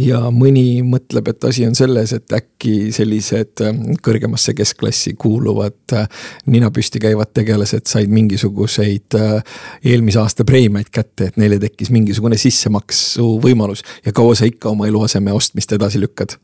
ja 0.00 0.20
mõni 0.34 0.82
mõtleb, 0.86 1.28
et 1.30 1.46
asi 1.46 1.64
on 1.66 1.76
selles, 1.78 2.12
et 2.16 2.34
äkki 2.34 2.90
sellised 2.94 3.62
ähm, 3.64 3.82
kõrgemasse 4.04 4.54
keskklassi 4.56 5.14
kuuluvad 5.20 5.94
äh, 5.94 6.08
nina 6.50 6.70
püsti 6.74 7.02
käivad 7.02 7.34
tegelased 7.36 7.86
said 7.90 8.10
mingisuguseid 8.14 9.18
äh, 9.18 9.60
eelmise 9.84 10.22
aasta 10.22 10.46
preemiaid 10.46 10.90
kätte, 10.94 11.30
et 11.30 11.38
neile 11.40 11.60
tekkis 11.62 11.92
mingisugune 11.94 12.38
sissemaksu 12.40 13.36
võimalus. 13.44 13.84
Ja 14.06 14.14
kaua 14.16 14.34
sa 14.38 14.50
ikka 14.50 14.72
oma 14.74 14.90
eluaseme 14.90 15.34
ostmist 15.34 15.72
edasi 15.76 16.02
lükkad? 16.02 16.36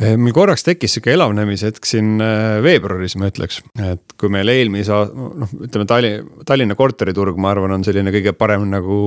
Äh, 0.00 0.16
meil 0.20 0.36
korraks 0.36 0.66
tekkis 0.68 0.98
sihuke 0.98 1.16
elavnemise 1.16 1.72
hetk 1.72 1.88
siin 1.88 2.20
veebruaris, 2.64 3.16
ma 3.20 3.32
ütleks, 3.32 3.62
et 3.80 4.16
kui 4.20 4.32
meil 4.32 4.52
eelmise 4.52 5.04
noh, 5.16 5.60
ütleme 5.64 5.88
Tallinna, 5.88 6.42
Tallinna 6.48 6.76
korteriturg, 6.76 7.40
ma 7.40 7.54
arvan, 7.54 7.78
on 7.78 7.84
selline 7.86 8.12
kõige 8.12 8.36
parem 8.36 8.68
nagu 8.68 8.98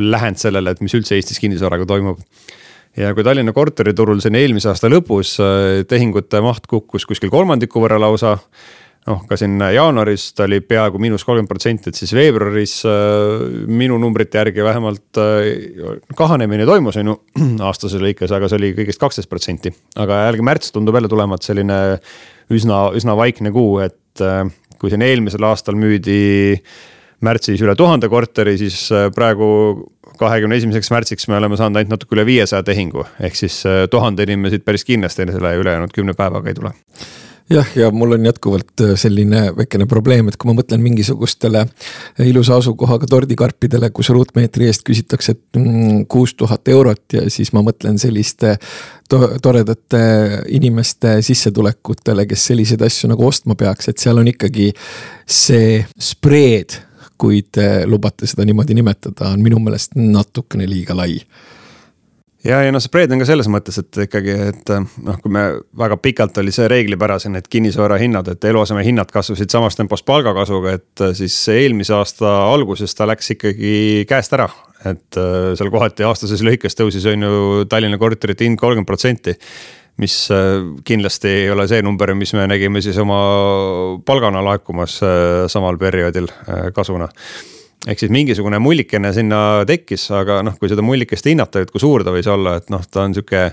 lähend 0.00 0.40
sellele, 0.40 0.72
et 0.72 0.84
mis 0.84 0.96
üldse 0.96 1.20
Eestis 1.20 1.42
kinnisvaraga 1.42 1.84
toimub 1.88 2.24
ja 2.96 3.12
kui 3.14 3.24
Tallinna 3.26 3.52
korteriturul 3.56 4.22
siin 4.24 4.38
eelmise 4.38 4.70
aasta 4.72 4.90
lõpus 4.90 5.36
äh, 5.42 5.84
tehingute 5.88 6.40
maht 6.44 6.66
kukkus 6.70 7.06
kuskil 7.08 7.32
kolmandiku 7.32 7.82
võrra 7.84 8.00
lausa. 8.00 8.36
noh, 9.06 9.20
ka 9.28 9.36
siin 9.38 9.60
jaanuaris 9.60 10.32
ta 10.34 10.48
oli 10.48 10.58
peaaegu 10.66 10.98
miinus 10.98 11.22
kolmkümmend 11.24 11.50
protsenti, 11.50 11.92
et 11.92 11.98
siis 11.98 12.12
veebruaris 12.16 12.80
äh, 12.88 13.44
minu 13.68 14.00
numbrite 14.02 14.40
järgi 14.40 14.64
vähemalt 14.64 15.20
äh, 15.22 16.00
kahanemine 16.16 16.66
toimus, 16.66 16.98
on 17.02 17.12
ju, 17.12 17.18
aastase 17.68 18.00
lõikes, 18.02 18.32
aga 18.34 18.50
see 18.50 18.60
oli 18.60 18.72
kõigest 18.80 19.02
kaksteist 19.02 19.30
protsenti. 19.30 19.74
aga 19.96 20.24
jällegi 20.26 20.48
märts 20.48 20.74
tundub 20.74 20.98
jälle 20.98 21.12
tulevat 21.12 21.46
selline 21.46 21.80
üsna, 22.50 22.88
üsna 22.96 23.16
vaikne 23.18 23.52
kuu, 23.54 23.78
et 23.84 24.26
kui 24.80 24.92
siin 24.92 25.02
eelmisel 25.04 25.44
aastal 25.44 25.76
müüdi 25.76 26.56
märtsis 27.26 27.60
üle 27.64 27.74
tuhande 27.76 28.08
korteri, 28.12 28.54
siis 28.60 28.88
praegu 29.16 29.48
kahekümne 30.18 30.56
esimeseks 30.60 30.90
märtsiks 30.94 31.28
me 31.28 31.36
oleme 31.38 31.58
saanud 31.58 31.80
ainult 31.80 31.96
natuke 31.96 32.16
üle 32.16 32.26
viiesaja 32.28 32.64
tehingu, 32.66 33.06
ehk 33.20 33.38
siis 33.38 33.60
äh, 33.68 33.84
tuhande 33.90 34.26
inimesed 34.26 34.64
päris 34.66 34.84
kindlasti 34.84 35.28
selle 35.30 35.54
ülejäänud 35.60 35.94
kümne 35.94 36.16
päevaga 36.18 36.52
ei 36.52 36.58
tule. 36.58 36.74
Jah, 37.50 37.68
ja 37.78 37.92
mul 37.94 38.16
on 38.16 38.24
jätkuvalt 38.26 38.80
äh, 38.82 38.96
selline 38.98 39.52
väikene 39.54 39.86
probleem, 39.86 40.26
et 40.26 40.34
kui 40.34 40.48
ma 40.50 40.56
mõtlen 40.58 40.82
mingisugustele 40.82 41.62
ilusa 42.26 42.56
asukohaga 42.58 43.06
tordikarpidele, 43.06 43.92
kus 43.94 44.10
ruutmeetri 44.10 44.66
eest 44.66 44.82
küsitakse 44.86 45.36
mm, 45.54 46.08
kuus 46.10 46.34
tuhat 46.34 46.66
eurot 46.74 47.14
ja 47.14 47.22
siis 47.30 47.52
ma 47.54 47.62
mõtlen 47.62 48.00
selliste 48.02 48.56
to 49.06 49.20
toredate 49.42 50.02
inimeste 50.58 51.20
sissetulekutele, 51.22 52.26
kes 52.26 52.48
selliseid 52.50 52.82
asju 52.82 53.12
nagu 53.14 53.28
ostma 53.28 53.54
peaks, 53.54 53.92
et 53.92 54.02
seal 54.02 54.18
on 54.18 54.26
ikkagi 54.34 54.72
see 55.22 55.78
spreed 56.02 56.80
kui 57.18 57.42
te 57.52 57.86
lubate 57.88 58.28
seda 58.28 58.44
niimoodi 58.46 58.76
nimetada, 58.76 59.32
on 59.32 59.44
minu 59.44 59.60
meelest 59.62 59.96
natukene 59.96 60.68
liiga 60.68 60.96
lai 60.96 61.20
ja, 62.46 62.60
ja 62.64 62.72
noh, 62.72 62.82
see 62.82 62.90
spread 62.90 63.12
on 63.14 63.22
ka 63.22 63.28
selles 63.28 63.48
mõttes, 63.52 63.78
et 63.80 64.00
ikkagi, 64.06 64.34
et 64.52 64.72
noh, 65.06 65.18
kui 65.22 65.32
me 65.32 65.44
väga 65.78 65.98
pikalt 66.02 66.38
oli 66.42 66.54
see 66.54 66.68
reeglipärasem, 66.70 67.36
et 67.38 67.48
kinnisvara 67.52 67.98
hinnad, 68.00 68.28
et 68.32 68.46
eluaseme 68.50 68.84
hinnad 68.86 69.10
kasvasid 69.14 69.52
samas 69.52 69.78
tempos 69.78 70.04
palgakasvuga, 70.06 70.76
et 70.78 71.04
siis 71.18 71.36
eelmise 71.52 71.96
aasta 71.96 72.36
alguses 72.52 72.94
ta 72.96 73.08
läks 73.08 73.34
ikkagi 73.36 73.74
käest 74.08 74.36
ära. 74.36 74.48
et 74.86 75.16
seal 75.58 75.70
kohati 75.72 76.04
aastases 76.06 76.42
lõikes 76.46 76.76
tõusis, 76.78 77.06
on 77.10 77.22
ju 77.24 77.64
Tallinna 77.68 77.98
korterite 77.98 78.44
hind 78.44 78.58
kolmkümmend 78.60 78.86
protsenti 78.86 79.32
mis 80.02 80.14
äh, 80.34 80.60
kindlasti 80.84 81.32
ei 81.42 81.50
ole 81.50 81.66
see 81.70 81.82
number, 81.84 82.12
mis 82.18 82.34
me 82.36 82.46
nägime 82.50 82.82
siis 82.84 82.98
oma 83.00 83.18
palgana 84.06 84.42
laekumas 84.44 85.00
äh, 85.04 85.44
samal 85.52 85.78
perioodil 85.80 86.28
äh, 86.28 86.70
kasvuna 86.76 87.08
ehk 87.86 88.00
siis 88.02 88.10
mingisugune 88.10 88.58
mullikene 88.58 89.12
sinna 89.14 89.40
tekkis, 89.68 90.08
aga 90.16 90.40
noh, 90.46 90.56
kui 90.58 90.70
seda 90.70 90.82
mullikest 90.82 91.28
hinnata, 91.30 91.62
et 91.62 91.70
kui 91.70 91.82
suur 91.82 92.02
ta 92.04 92.14
võis 92.14 92.26
olla, 92.30 92.56
et 92.58 92.72
noh, 92.72 92.82
ta 92.90 93.04
on 93.06 93.14
sihuke 93.14 93.44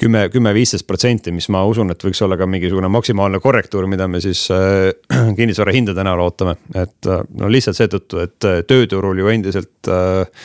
kümme, 0.00 0.26
kümme, 0.32 0.52
viisteist 0.56 0.86
protsenti, 0.88 1.32
mis 1.32 1.48
ma 1.52 1.62
usun, 1.68 1.92
et 1.92 2.04
võiks 2.04 2.20
olla 2.24 2.36
ka 2.40 2.48
mingisugune 2.48 2.90
maksimaalne 2.92 3.40
korrektuur, 3.40 3.88
mida 3.88 4.08
me 4.08 4.20
siis 4.20 4.46
äh, 4.52 4.90
kinnisvara 5.38 5.74
hindade 5.76 6.04
näol 6.06 6.26
ootame. 6.26 6.58
et 6.74 7.08
no 7.08 7.48
lihtsalt 7.48 7.80
seetõttu, 7.80 8.20
et 8.26 8.50
tööturul 8.68 9.24
ju 9.24 9.32
endiselt 9.32 9.88
äh, 9.88 10.44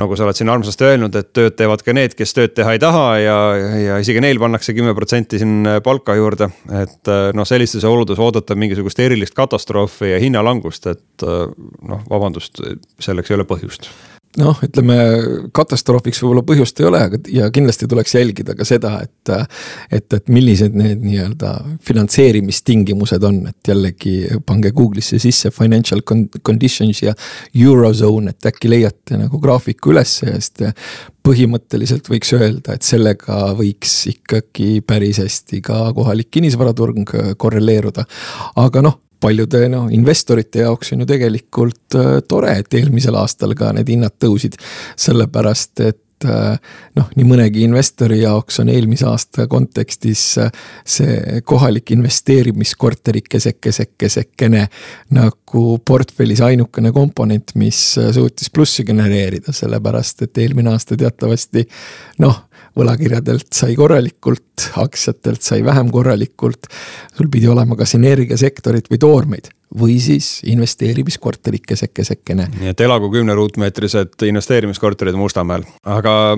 nagu 0.00 0.16
sa 0.16 0.26
oled 0.26 0.38
siin 0.38 0.50
armsasti 0.50 0.88
öelnud, 0.88 1.14
et 1.18 1.30
tööd 1.36 1.54
teevad 1.58 1.84
ka 1.86 1.94
need, 1.96 2.16
kes 2.18 2.34
tööd 2.34 2.54
teha 2.56 2.74
ei 2.74 2.82
taha 2.82 3.04
ja, 3.22 3.36
ja 3.78 3.98
isegi 4.02 4.22
neil 4.24 4.40
pannakse 4.42 4.74
kümme 4.76 4.94
protsenti 4.96 5.38
siin 5.42 5.68
palka 5.84 6.16
juurde. 6.18 6.50
et 6.82 7.12
noh, 7.34 7.46
sellistes 7.46 7.86
oludes 7.86 8.18
oodata 8.18 8.56
mingisugust 8.58 8.98
erilist 9.04 9.36
katastroofi 9.38 10.14
ja 10.14 10.22
hinnalangust, 10.22 10.90
et 10.90 11.28
noh, 11.28 12.02
vabandust, 12.10 12.62
selleks 13.02 13.30
ei 13.30 13.38
ole 13.38 13.46
põhjust 13.48 13.90
noh, 14.40 14.58
ütleme 14.66 14.96
katastroofiks 15.54 16.22
võib-olla 16.22 16.44
põhjust 16.46 16.80
ei 16.80 16.88
ole, 16.88 17.00
aga 17.08 17.20
ja 17.32 17.48
kindlasti 17.54 17.88
tuleks 17.90 18.16
jälgida 18.16 18.56
ka 18.58 18.66
seda, 18.68 18.96
et. 19.04 19.32
et, 19.94 20.12
et 20.14 20.28
millised 20.28 20.74
need 20.76 21.02
nii-öelda 21.04 21.54
finantseerimistingimused 21.84 23.24
on, 23.24 23.40
et 23.50 23.70
jällegi 23.70 24.14
pange 24.46 24.72
Google'isse 24.74 25.18
sisse 25.22 25.50
financial 25.54 26.02
conditions 26.04 27.02
ja 27.02 27.14
eurozone, 27.54 28.34
et 28.34 28.50
äkki 28.52 28.70
leiate 28.70 29.18
nagu 29.20 29.40
graafiku 29.42 29.94
ülesse 29.94 30.28
ja 30.28 30.40
siis 30.40 30.74
põhimõtteliselt 31.24 32.08
võiks 32.12 32.34
öelda, 32.36 32.74
et 32.74 32.84
sellega 32.84 33.54
võiks 33.56 33.92
ikkagi 34.10 34.82
päris 34.86 35.22
hästi 35.22 35.62
ka 35.64 35.78
kohalik 35.96 36.28
kinnisvaraturg 36.34 37.14
korreleeruda. 37.40 38.04
aga 38.60 38.82
noh, 38.84 38.98
paljude 39.24 39.66
noh, 39.72 39.88
investorite 39.94 40.64
jaoks 40.64 40.94
on 40.94 41.04
ju 41.04 41.10
tegelikult 41.10 41.98
äh, 41.98 42.16
tore, 42.28 42.58
et 42.60 42.80
eelmisel 42.80 43.16
aastal 43.18 43.56
ka 43.58 43.72
need 43.76 43.90
hinnad 43.92 44.16
tõusid. 44.22 44.58
sellepärast, 45.00 45.80
et 45.80 46.26
äh, 46.28 46.58
noh, 46.98 47.10
nii 47.16 47.26
mõnegi 47.28 47.64
investori 47.64 48.20
jaoks 48.20 48.60
on 48.62 48.70
eelmise 48.72 49.06
aasta 49.08 49.48
kontekstis 49.50 50.26
äh, 50.42 50.52
see 50.84 51.40
kohalik 51.46 51.94
investeerimiskorterike 51.96 53.40
seke, 53.40 53.72
seke, 53.72 54.10
sekene 54.12 54.66
nagu 55.16 55.66
portfellis 55.86 56.44
ainukene 56.44 56.92
komponent, 56.92 57.54
mis 57.60 57.80
suutis 57.96 58.52
plussi 58.52 58.84
genereerida, 58.84 59.54
sellepärast 59.56 60.26
et 60.28 60.44
eelmine 60.44 60.74
aasta 60.74 60.98
teatavasti 61.00 61.68
noh 62.24 62.44
võlakirjadelt 62.78 63.50
sai 63.54 63.76
korralikult, 63.78 64.68
aktsiatelt 64.82 65.42
sai 65.42 65.62
vähem 65.64 65.90
korralikult. 65.94 66.66
sul 67.16 67.28
pidi 67.30 67.48
olema 67.48 67.76
kas 67.76 67.94
energiasektorit 67.94 68.90
või 68.90 68.98
toormeid 68.98 69.50
või 69.78 69.98
siis 70.00 70.40
investeerimiskorterid 70.46 71.64
kesekesekene. 71.66 72.48
nii 72.60 72.74
et 72.74 72.80
elagu 72.80 73.10
kümne 73.10 73.34
ruutmeetrised 73.34 74.22
investeerimiskorterid 74.26 75.14
Mustamäel, 75.18 75.66
aga 75.84 76.36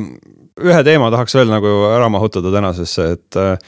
ühe 0.60 0.80
teema 0.84 1.10
tahaks 1.12 1.36
veel 1.36 1.52
nagu 1.52 1.76
ära 1.92 2.08
mahutada 2.12 2.52
tänasesse, 2.52 3.10
et 3.16 3.36
äh, 3.40 3.58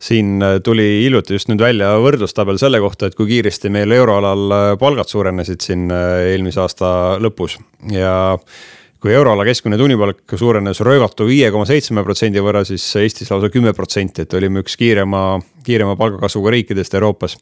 siin 0.00 0.40
tuli 0.64 0.86
hiljuti 1.04 1.36
just 1.36 1.50
nüüd 1.52 1.60
välja 1.60 1.92
võrdlustabel 2.00 2.58
selle 2.60 2.80
kohta, 2.80 3.08
et 3.08 3.16
kui 3.18 3.28
kiiresti 3.28 3.72
meil 3.72 3.92
euroalal 3.92 4.76
palgad 4.80 5.08
suurenesid 5.08 5.60
siin 5.64 5.88
äh, 5.92 6.32
eelmise 6.32 6.64
aasta 6.64 6.92
lõpus 7.20 7.58
ja 7.92 8.38
kui 9.00 9.14
euroala 9.16 9.46
keskmine 9.48 9.78
tunnipalk 9.80 10.36
suurenes 10.36 10.82
röögatu 10.84 11.26
viie 11.28 11.50
koma 11.50 11.64
seitsme 11.68 12.04
protsendi 12.04 12.42
võrra, 12.44 12.64
siis 12.68 12.84
Eestis 13.00 13.30
lausa 13.32 13.48
kümme 13.52 13.72
protsenti, 13.76 14.26
et 14.26 14.34
olime 14.36 14.60
üks 14.64 14.76
kiirema, 14.80 15.38
kiirema 15.64 15.96
palgakasvuga 16.00 16.52
riikidest 16.56 16.98
Euroopas 16.98 17.38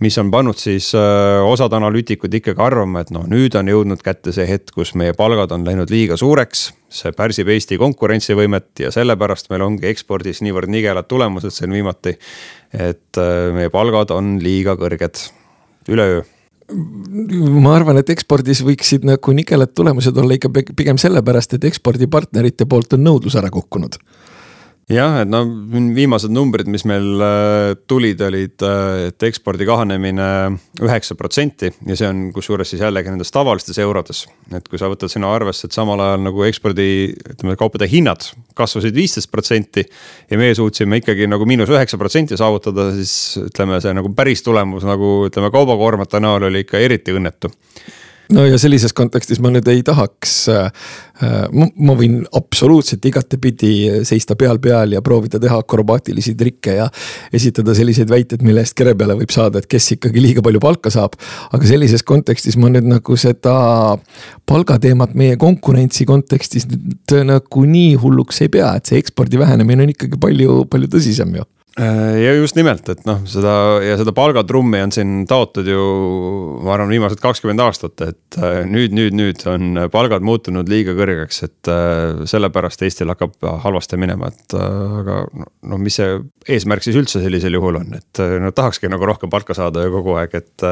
mis 0.00 0.18
on 0.18 0.30
pannud 0.30 0.58
siis 0.58 0.92
äh, 0.94 1.42
osad 1.46 1.74
analüütikud 1.74 2.34
ikkagi 2.38 2.62
arvama, 2.62 3.02
et 3.02 3.10
noh, 3.14 3.26
nüüd 3.30 3.54
on 3.58 3.70
jõudnud 3.70 4.02
kätte 4.04 4.32
see 4.34 4.46
hetk, 4.48 4.72
kus 4.76 4.94
meie 4.98 5.14
palgad 5.18 5.52
on 5.54 5.66
läinud 5.66 5.90
liiga 5.90 6.18
suureks. 6.18 6.68
see 6.88 7.12
pärsib 7.12 7.50
Eesti 7.52 7.76
konkurentsivõimet 7.76 8.80
ja 8.80 8.92
sellepärast 8.94 9.50
meil 9.52 9.66
ongi 9.66 9.90
ekspordis 9.90 10.40
niivõrd 10.40 10.70
nigelad 10.72 11.08
tulemused 11.08 11.52
siin 11.52 11.74
viimati. 11.74 12.16
et 12.72 13.18
äh, 13.18 13.52
meie 13.54 13.70
palgad 13.74 14.14
on 14.14 14.38
liiga 14.42 14.76
kõrged, 14.78 15.28
üleöö 15.88 16.22
ma 16.68 17.74
arvan, 17.76 17.96
et 18.00 18.10
ekspordis 18.12 18.60
võiksid 18.66 19.06
nagu 19.08 19.32
nigelad 19.32 19.72
tulemused 19.76 20.16
olla 20.20 20.36
ikka 20.36 20.50
pigem 20.76 20.98
sellepärast, 21.00 21.56
et 21.56 21.64
ekspordipartnerite 21.70 22.66
poolt 22.68 22.96
on 22.96 23.06
nõudlus 23.06 23.38
ära 23.40 23.50
kukkunud 23.54 23.96
jah, 24.92 25.18
et 25.22 25.28
no 25.28 25.42
viimased 25.94 26.32
numbrid, 26.32 26.68
mis 26.72 26.84
meil 26.88 27.20
äh, 27.24 27.72
tulid, 27.90 28.22
olid, 28.24 28.56
äh, 28.64 29.08
et 29.10 29.26
ekspordi 29.28 29.66
kahanemine 29.68 30.28
üheksa 30.80 31.16
protsenti 31.18 31.70
ja 31.70 31.96
see 31.98 32.08
on 32.08 32.22
kusjuures 32.34 32.72
siis 32.72 32.82
jällegi 32.82 33.12
nendes 33.12 33.32
tavalistes 33.34 33.78
eurodes. 33.82 34.24
et 34.56 34.68
kui 34.68 34.80
sa 34.80 34.88
võtad 34.88 35.12
sinna 35.12 35.30
arvesse, 35.34 35.68
et 35.68 35.76
samal 35.76 36.00
ajal 36.04 36.24
nagu 36.24 36.44
ekspordi, 36.48 36.88
ütleme 37.34 37.58
kaupade 37.60 37.88
hinnad 37.90 38.30
kasvasid 38.58 38.96
viisteist 38.96 39.30
protsenti. 39.30 39.84
ja 40.30 40.40
meie 40.40 40.56
suutsime 40.56 41.02
ikkagi 41.02 41.28
nagu 41.28 41.46
miinus 41.46 41.72
üheksa 41.72 42.00
protsenti 42.00 42.40
saavutada, 42.40 42.90
siis 42.96 43.38
ütleme, 43.44 43.82
see 43.84 43.92
nagu 43.96 44.12
päris 44.16 44.42
tulemus 44.46 44.88
nagu 44.88 45.28
ütleme, 45.28 45.52
kaubakoormate 45.52 46.20
näol 46.24 46.48
oli 46.48 46.64
ikka 46.64 46.80
eriti 46.80 47.12
õnnetu 47.12 47.52
no 48.34 48.44
ja 48.46 48.58
sellises 48.60 48.94
kontekstis 48.96 49.40
ma 49.42 49.50
nüüd 49.52 49.68
ei 49.72 49.82
tahaks 49.86 50.34
äh,, 50.52 50.68
ma 51.48 51.96
võin 51.98 52.20
absoluutselt 52.36 53.04
igatepidi 53.08 54.04
seista 54.08 54.36
peal 54.38 54.60
peal 54.62 54.94
ja 54.94 55.02
proovida 55.04 55.40
teha 55.42 55.60
akrobaatilisi 55.62 56.34
trikke 56.38 56.76
ja 56.78 56.88
esitada 57.34 57.74
selliseid 57.74 58.10
väiteid, 58.12 58.44
mille 58.46 58.62
eest 58.64 58.76
kere 58.78 58.94
peale 58.98 59.16
võib 59.18 59.32
saada, 59.34 59.62
et 59.62 59.70
kes 59.70 59.94
ikkagi 59.96 60.22
liiga 60.22 60.44
palju 60.44 60.62
palka 60.62 60.92
saab. 60.94 61.16
aga 61.52 61.72
sellises 61.72 62.04
kontekstis 62.06 62.58
ma 62.60 62.70
nüüd 62.72 62.88
nagu 62.88 63.18
seda 63.18 63.56
palgateemat 64.48 65.14
meie 65.18 65.36
konkurentsi 65.40 66.06
kontekstis 66.08 66.68
nüüd 66.70 67.16
nagu 67.28 67.64
nii 67.66 67.94
hulluks 68.02 68.42
ei 68.44 68.52
pea, 68.52 68.74
et 68.76 68.90
see 68.90 69.00
ekspordi 69.00 69.40
vähenemine 69.40 69.88
on 69.88 69.94
ikkagi 69.94 70.20
palju, 70.20 70.64
palju 70.70 70.96
tõsisem 70.96 71.38
ju 71.40 71.48
Äh, 71.48 71.57
ja 71.78 72.32
just 72.34 72.56
nimelt, 72.58 72.88
et 72.90 73.04
noh, 73.06 73.20
seda 73.28 73.52
ja 73.84 73.94
seda 74.00 74.12
palgatrummi 74.16 74.80
on 74.82 74.92
siin 74.94 75.12
taotud 75.30 75.68
ju, 75.68 75.82
ma 76.64 76.74
arvan, 76.74 76.90
viimased 76.90 77.20
kakskümmend 77.22 77.62
aastat, 77.62 78.02
et 78.02 78.38
äh, 78.40 78.62
nüüd, 78.68 78.94
nüüd, 78.96 79.14
nüüd 79.18 79.44
on 79.50 79.84
palgad 79.92 80.24
muutunud 80.26 80.68
liiga 80.70 80.94
kõrgeks, 80.98 81.42
et 81.46 81.70
äh, 81.70 82.24
sellepärast 82.28 82.82
Eestil 82.86 83.12
hakkab 83.12 83.36
halvasti 83.62 83.98
minema, 84.00 84.32
et 84.32 84.56
aga 84.58 85.20
no 85.30 85.78
mis 85.82 85.98
see 86.00 86.18
eesmärk 86.48 86.82
siis 86.82 86.98
üldse 86.98 87.22
sellisel 87.22 87.54
juhul 87.54 87.78
on, 87.80 87.94
et 87.98 88.22
no 88.42 88.50
tahakski 88.56 88.90
nagu 88.90 89.06
rohkem 89.06 89.30
palka 89.30 89.54
saada 89.56 89.84
ju 89.84 89.92
kogu 89.94 90.16
aeg, 90.18 90.34
et 90.38 90.66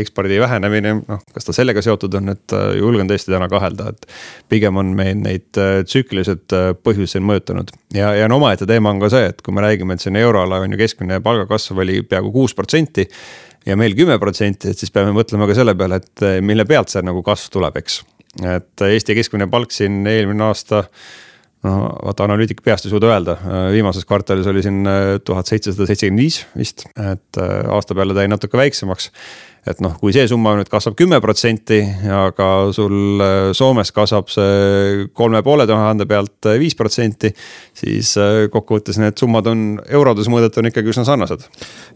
ekspordi 0.00 0.40
vähenemine, 0.42 0.96
noh, 1.04 1.22
kas 1.34 1.46
ta 1.46 1.54
sellega 1.54 1.84
seotud 1.84 2.16
on, 2.18 2.32
et 2.34 2.56
julgen 2.80 3.10
tõesti 3.10 3.30
täna 3.34 3.50
kahelda, 3.52 3.92
et 3.92 4.08
pigem 4.50 4.80
on 4.80 4.94
meil 4.96 5.20
neid 5.20 5.50
tsüklilised 5.52 6.56
põhjused 6.82 7.22
mõjutanud. 7.22 7.70
Ja, 7.94 8.12
ja 8.16 8.28
no 8.30 8.40
omaette 8.40 8.66
teema 8.70 8.92
on 8.94 9.02
ka 9.02 9.10
see, 9.12 9.28
et 9.32 9.44
kui 9.44 9.54
me 9.54 9.64
räägime, 9.64 9.99
et 10.00 10.06
siin 10.08 10.16
euroala 10.16 10.62
on 10.64 10.72
ju 10.72 10.80
keskmine 10.80 11.20
palgakasv 11.24 11.78
oli 11.84 12.00
peaaegu 12.08 12.32
kuus 12.32 12.56
protsenti. 12.56 13.08
ja 13.66 13.76
meil 13.76 13.92
kümme 13.92 14.16
protsenti, 14.18 14.70
et 14.72 14.78
siis 14.78 14.90
peame 14.90 15.12
mõtlema 15.12 15.44
ka 15.46 15.54
selle 15.58 15.74
peale, 15.76 16.00
et 16.00 16.22
eh, 16.24 16.38
mille 16.40 16.64
pealt 16.64 16.88
see 16.88 17.02
nagu 17.04 17.20
kasv 17.22 17.52
tuleb, 17.52 17.76
eks. 17.76 18.00
et 18.40 18.86
Eesti 18.86 19.14
keskmine 19.18 19.50
palk 19.52 19.74
siin 19.74 20.06
eelmine 20.06 20.46
aasta 20.48 20.86
no 21.66 21.76
vaata, 21.92 22.24
analüütik 22.24 22.62
peast 22.64 22.86
ei 22.86 22.94
suuda 22.94 23.10
öelda, 23.10 23.36
viimases 23.74 24.06
kvartalis 24.08 24.48
oli 24.50 24.64
siin 24.64 24.80
eh, 24.88 25.18
tuhat 25.24 25.50
seitsesada 25.50 25.88
seitsekümmend 25.90 26.24
viis 26.24 26.42
vist, 26.56 26.86
et 26.96 27.40
eh, 27.42 27.54
aasta 27.74 27.96
peale 27.96 28.16
ta 28.16 28.24
jäi 28.24 28.32
natuke 28.32 28.60
väiksemaks 28.60 29.10
et 29.68 29.80
noh, 29.84 29.92
kui 30.00 30.12
see 30.14 30.24
summa 30.30 30.54
nüüd 30.56 30.70
kasvab 30.72 30.96
kümme 30.98 31.18
protsenti, 31.22 31.80
aga 32.14 32.48
sul 32.76 33.20
äh, 33.20 33.50
Soomes 33.56 33.92
kasvab 33.96 34.30
see 34.32 35.06
kolme 35.16 35.42
poole 35.44 35.66
tuhande 35.68 36.06
pealt 36.08 36.48
äh, 36.48 36.56
viis 36.60 36.76
protsenti. 36.78 37.32
siis 37.76 38.14
äh, 38.20 38.46
kokkuvõttes 38.52 39.00
need 39.00 39.20
summad 39.20 39.50
on 39.50 39.64
eurodes 39.88 40.30
mõõdetuna 40.32 40.72
ikkagi 40.72 40.92
üsna 40.94 41.04
sarnased. 41.08 41.44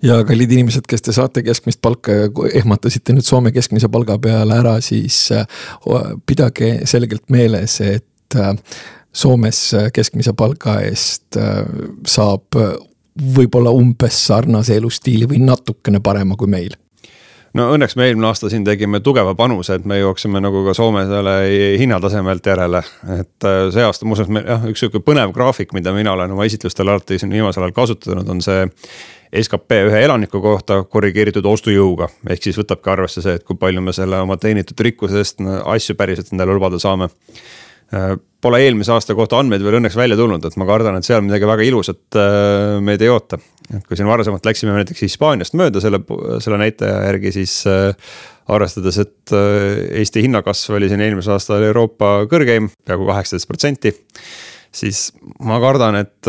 ja 0.05 0.20
kallid 0.29 0.53
inimesed, 0.53 0.88
kes 0.88 1.07
te 1.09 1.16
saate 1.16 1.44
keskmist 1.46 1.81
palka 1.85 2.18
ja 2.18 2.29
ehmatasite 2.61 3.16
nüüd 3.16 3.24
Soome 3.24 3.53
keskmise 3.55 3.88
palga 3.88 4.18
peale 4.20 4.61
ära, 4.61 4.77
siis 4.85 5.31
pidage 6.29 6.74
selgelt 6.88 7.31
meeles, 7.33 7.81
et 7.81 8.37
Soomes 9.14 9.61
keskmise 9.94 10.33
palga 10.37 10.81
eest 10.83 11.38
saab 12.07 12.57
võib-olla 13.37 13.70
umbes 13.70 14.16
sarnase 14.27 14.74
elustiili 14.81 15.29
või 15.31 15.38
natukene 15.44 16.00
parema 16.03 16.35
kui 16.37 16.50
meil 16.50 16.74
no 17.55 17.68
õnneks 17.74 17.96
me 17.98 18.09
eelmine 18.09 18.29
aasta 18.29 18.50
siin 18.50 18.64
tegime 18.66 19.00
tugeva 19.05 19.35
panuse, 19.38 19.79
et 19.79 19.87
me 19.88 19.98
jookseme 20.00 20.42
nagu 20.42 20.64
ka 20.66 20.74
Soome 20.77 21.05
selle 21.11 21.35
hinnatasemelt 21.79 22.46
järele. 22.46 22.83
et 23.18 23.48
äh, 23.48 23.59
see 23.74 23.85
aasta 23.87 24.09
muuseas 24.09 24.31
meil 24.33 24.46
jah, 24.50 24.64
üks 24.70 24.83
sihuke 24.83 25.03
põnev 25.05 25.35
graafik, 25.35 25.74
mida 25.77 25.92
mina 25.94 26.12
olen 26.12 26.35
oma 26.35 26.46
esitlustel 26.48 26.90
alati 26.90 27.18
siin 27.18 27.33
viimasel 27.35 27.66
ajal 27.66 27.77
kasutanud, 27.83 28.29
on 28.29 28.42
see. 28.44 28.66
SKP 29.35 29.81
ühe 29.88 30.00
elaniku 30.07 30.38
kohta 30.38 30.77
korrigeeritud 30.87 31.46
ostujõuga, 31.50 32.07
ehk 32.31 32.44
siis 32.44 32.59
võtabki 32.61 32.90
arvesse 32.92 33.22
see, 33.24 33.33
et 33.35 33.42
kui 33.42 33.59
palju 33.59 33.81
me 33.83 33.90
selle 33.92 34.20
oma 34.22 34.37
teenitud 34.38 34.79
rikkuse 34.87 35.18
eest 35.18 35.42
asju 35.42 35.96
päriselt 35.98 36.31
endale 36.31 36.55
lubada 36.55 36.79
saame 36.79 37.09
Äh, 37.92 38.16
pole 38.44 38.61
eelmise 38.64 38.92
aasta 38.94 39.16
kohta 39.16 39.40
andmeid 39.40 39.64
veel 39.64 39.78
õnneks 39.80 39.96
välja 39.98 40.18
tulnud, 40.18 40.44
et 40.44 40.57
ma 40.61 40.68
kardan, 40.68 40.98
et 40.98 41.09
seal 41.09 41.24
midagi 41.24 41.48
väga 41.48 41.66
ilusat 41.66 42.18
äh, 42.20 42.76
meid 42.85 43.02
ei 43.04 43.11
oota. 43.12 43.40
et 43.72 43.85
kui 43.88 43.96
siin 43.98 44.09
varasemalt 44.11 44.44
läksime 44.46 44.76
näiteks 44.76 45.07
Hispaaniast 45.07 45.57
mööda 45.59 45.83
selle, 45.83 46.02
selle 46.44 46.61
näitaja 46.61 47.02
järgi, 47.09 47.35
siis 47.40 47.59
äh, 47.70 47.92
arvestades, 48.52 48.98
et 49.00 49.33
Eesti 49.33 50.20
hinnakasv 50.26 50.76
oli 50.76 50.90
siin 50.90 51.00
eelmisel 51.00 51.38
aastal 51.38 51.64
Euroopa 51.64 52.18
kõrgeim, 52.28 52.68
peaaegu 52.85 53.09
kaheksateist 53.09 53.48
protsenti 53.48 53.94
siis 54.74 55.07
ma 55.46 55.57
kardan, 55.62 55.96
et 56.02 56.28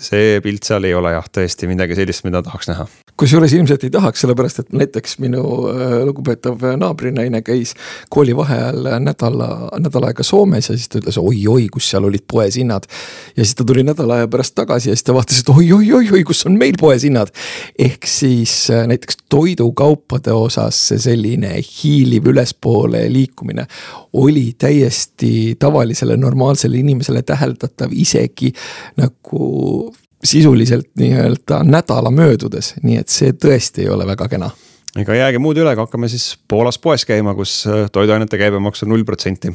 see 0.00 0.38
pilt 0.44 0.64
seal 0.64 0.88
ei 0.88 0.94
ole 0.96 1.12
jah, 1.12 1.28
tõesti 1.28 1.68
midagi 1.68 1.98
sellist, 1.98 2.24
mida 2.24 2.40
tahaks 2.46 2.70
näha 2.72 2.88
kusjuures 3.16 3.52
ilmselt 3.56 3.84
ei 3.86 3.90
tahaks, 3.92 4.20
sellepärast 4.22 4.60
et 4.60 4.72
näiteks 4.76 5.16
minu 5.24 5.42
äh, 5.70 5.94
lugupeetav 6.04 6.62
naabrinaine 6.76 7.40
käis 7.46 7.72
koolivaheajal 8.12 8.90
nädala, 9.00 9.48
nädal 9.80 10.08
aega 10.10 10.26
Soomes 10.26 10.70
ja 10.70 10.76
siis 10.76 10.90
ta 10.92 11.00
ütles 11.00 11.18
oi-oi, 11.20 11.68
kus 11.72 11.88
seal 11.90 12.04
olid 12.08 12.26
poes 12.28 12.58
hinnad. 12.60 12.88
ja 13.36 13.44
siis 13.44 13.54
ta 13.56 13.64
tuli 13.64 13.84
nädala 13.86 14.20
aja 14.20 14.28
pärast 14.28 14.54
tagasi 14.58 14.90
ja 14.90 14.96
siis 14.96 15.06
ta 15.08 15.16
vaatas, 15.16 15.40
et 15.40 15.52
oi-oi-oi-oi, 15.52 16.22
kus 16.28 16.44
on 16.46 16.58
meil 16.60 16.76
poes 16.80 17.06
hinnad. 17.08 17.32
ehk 17.78 18.06
siis 18.10 18.70
äh, 18.70 18.86
näiteks 18.86 19.22
toidukaupade 19.32 20.32
osas 20.32 20.80
see 20.88 21.00
selline 21.08 21.56
hiiliv 21.60 22.28
ülespoole 22.32 23.06
liikumine 23.12 23.66
oli 24.12 24.52
täiesti 24.58 25.56
tavalisele 25.58 26.16
normaalsele 26.16 26.78
inimesele 26.78 27.22
täheldatav 27.22 27.92
isegi 27.92 28.52
nagu 28.96 29.92
sisuliselt 30.26 30.88
nii-öelda 30.98 31.62
nädala 31.64 32.10
möödudes, 32.14 32.74
nii 32.82 33.00
et 33.02 33.12
see 33.12 33.32
tõesti 33.32 33.86
ei 33.86 33.90
ole 33.92 34.06
väga 34.08 34.28
kena. 34.32 34.50
ega 34.96 35.14
jäägi 35.14 35.40
muud 35.42 35.58
üle, 35.60 35.74
kui 35.74 35.84
hakkame 35.84 36.08
siis 36.12 36.36
Poolas 36.48 36.78
poes 36.78 37.04
käima, 37.08 37.34
kus 37.34 37.64
äh, 37.66 37.90
toiduainete 37.92 38.38
käibemaks 38.38 38.82
on 38.82 38.94
null 38.94 39.04
protsenti. 39.04 39.52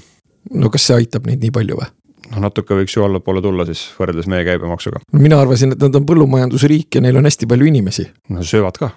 no 0.54 0.70
kas 0.70 0.88
see 0.88 1.02
aitab 1.02 1.28
neid 1.30 1.44
nii 1.44 1.52
palju 1.52 1.80
või? 1.80 1.90
noh, 2.32 2.44
natuke 2.48 2.78
võiks 2.78 2.96
ju 2.96 3.06
allapoole 3.06 3.42
tulla 3.44 3.66
siis 3.70 3.84
võrreldes 4.00 4.30
meie 4.32 4.46
käibemaksuga. 4.48 5.04
mina 5.14 5.42
arvasin, 5.42 5.76
et 5.76 5.82
nad 5.82 5.96
on 5.96 6.06
põllumajandusriik 6.08 6.96
ja 6.96 7.02
neil 7.02 7.18
on 7.20 7.30
hästi 7.30 7.50
palju 7.50 7.72
inimesi. 7.72 8.08
no 8.30 8.44
söövad 8.44 8.80
ka 8.82 8.92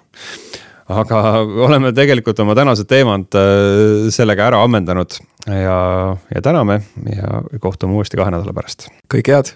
aga 0.85 1.21
oleme 1.65 1.91
tegelikult 1.97 2.39
oma 2.43 2.55
tänased 2.57 2.89
teemad 2.89 3.37
äh, 3.37 4.09
sellega 4.13 4.49
ära 4.51 4.61
ammendanud 4.63 5.17
ja, 5.49 5.77
ja 6.35 6.41
täname 6.45 6.81
ja 7.09 7.41
kohtume 7.61 7.97
uuesti 7.97 8.19
kahe 8.21 8.33
nädala 8.33 8.53
pärast. 8.53 8.89
kõike 9.11 9.33
head 9.33 9.55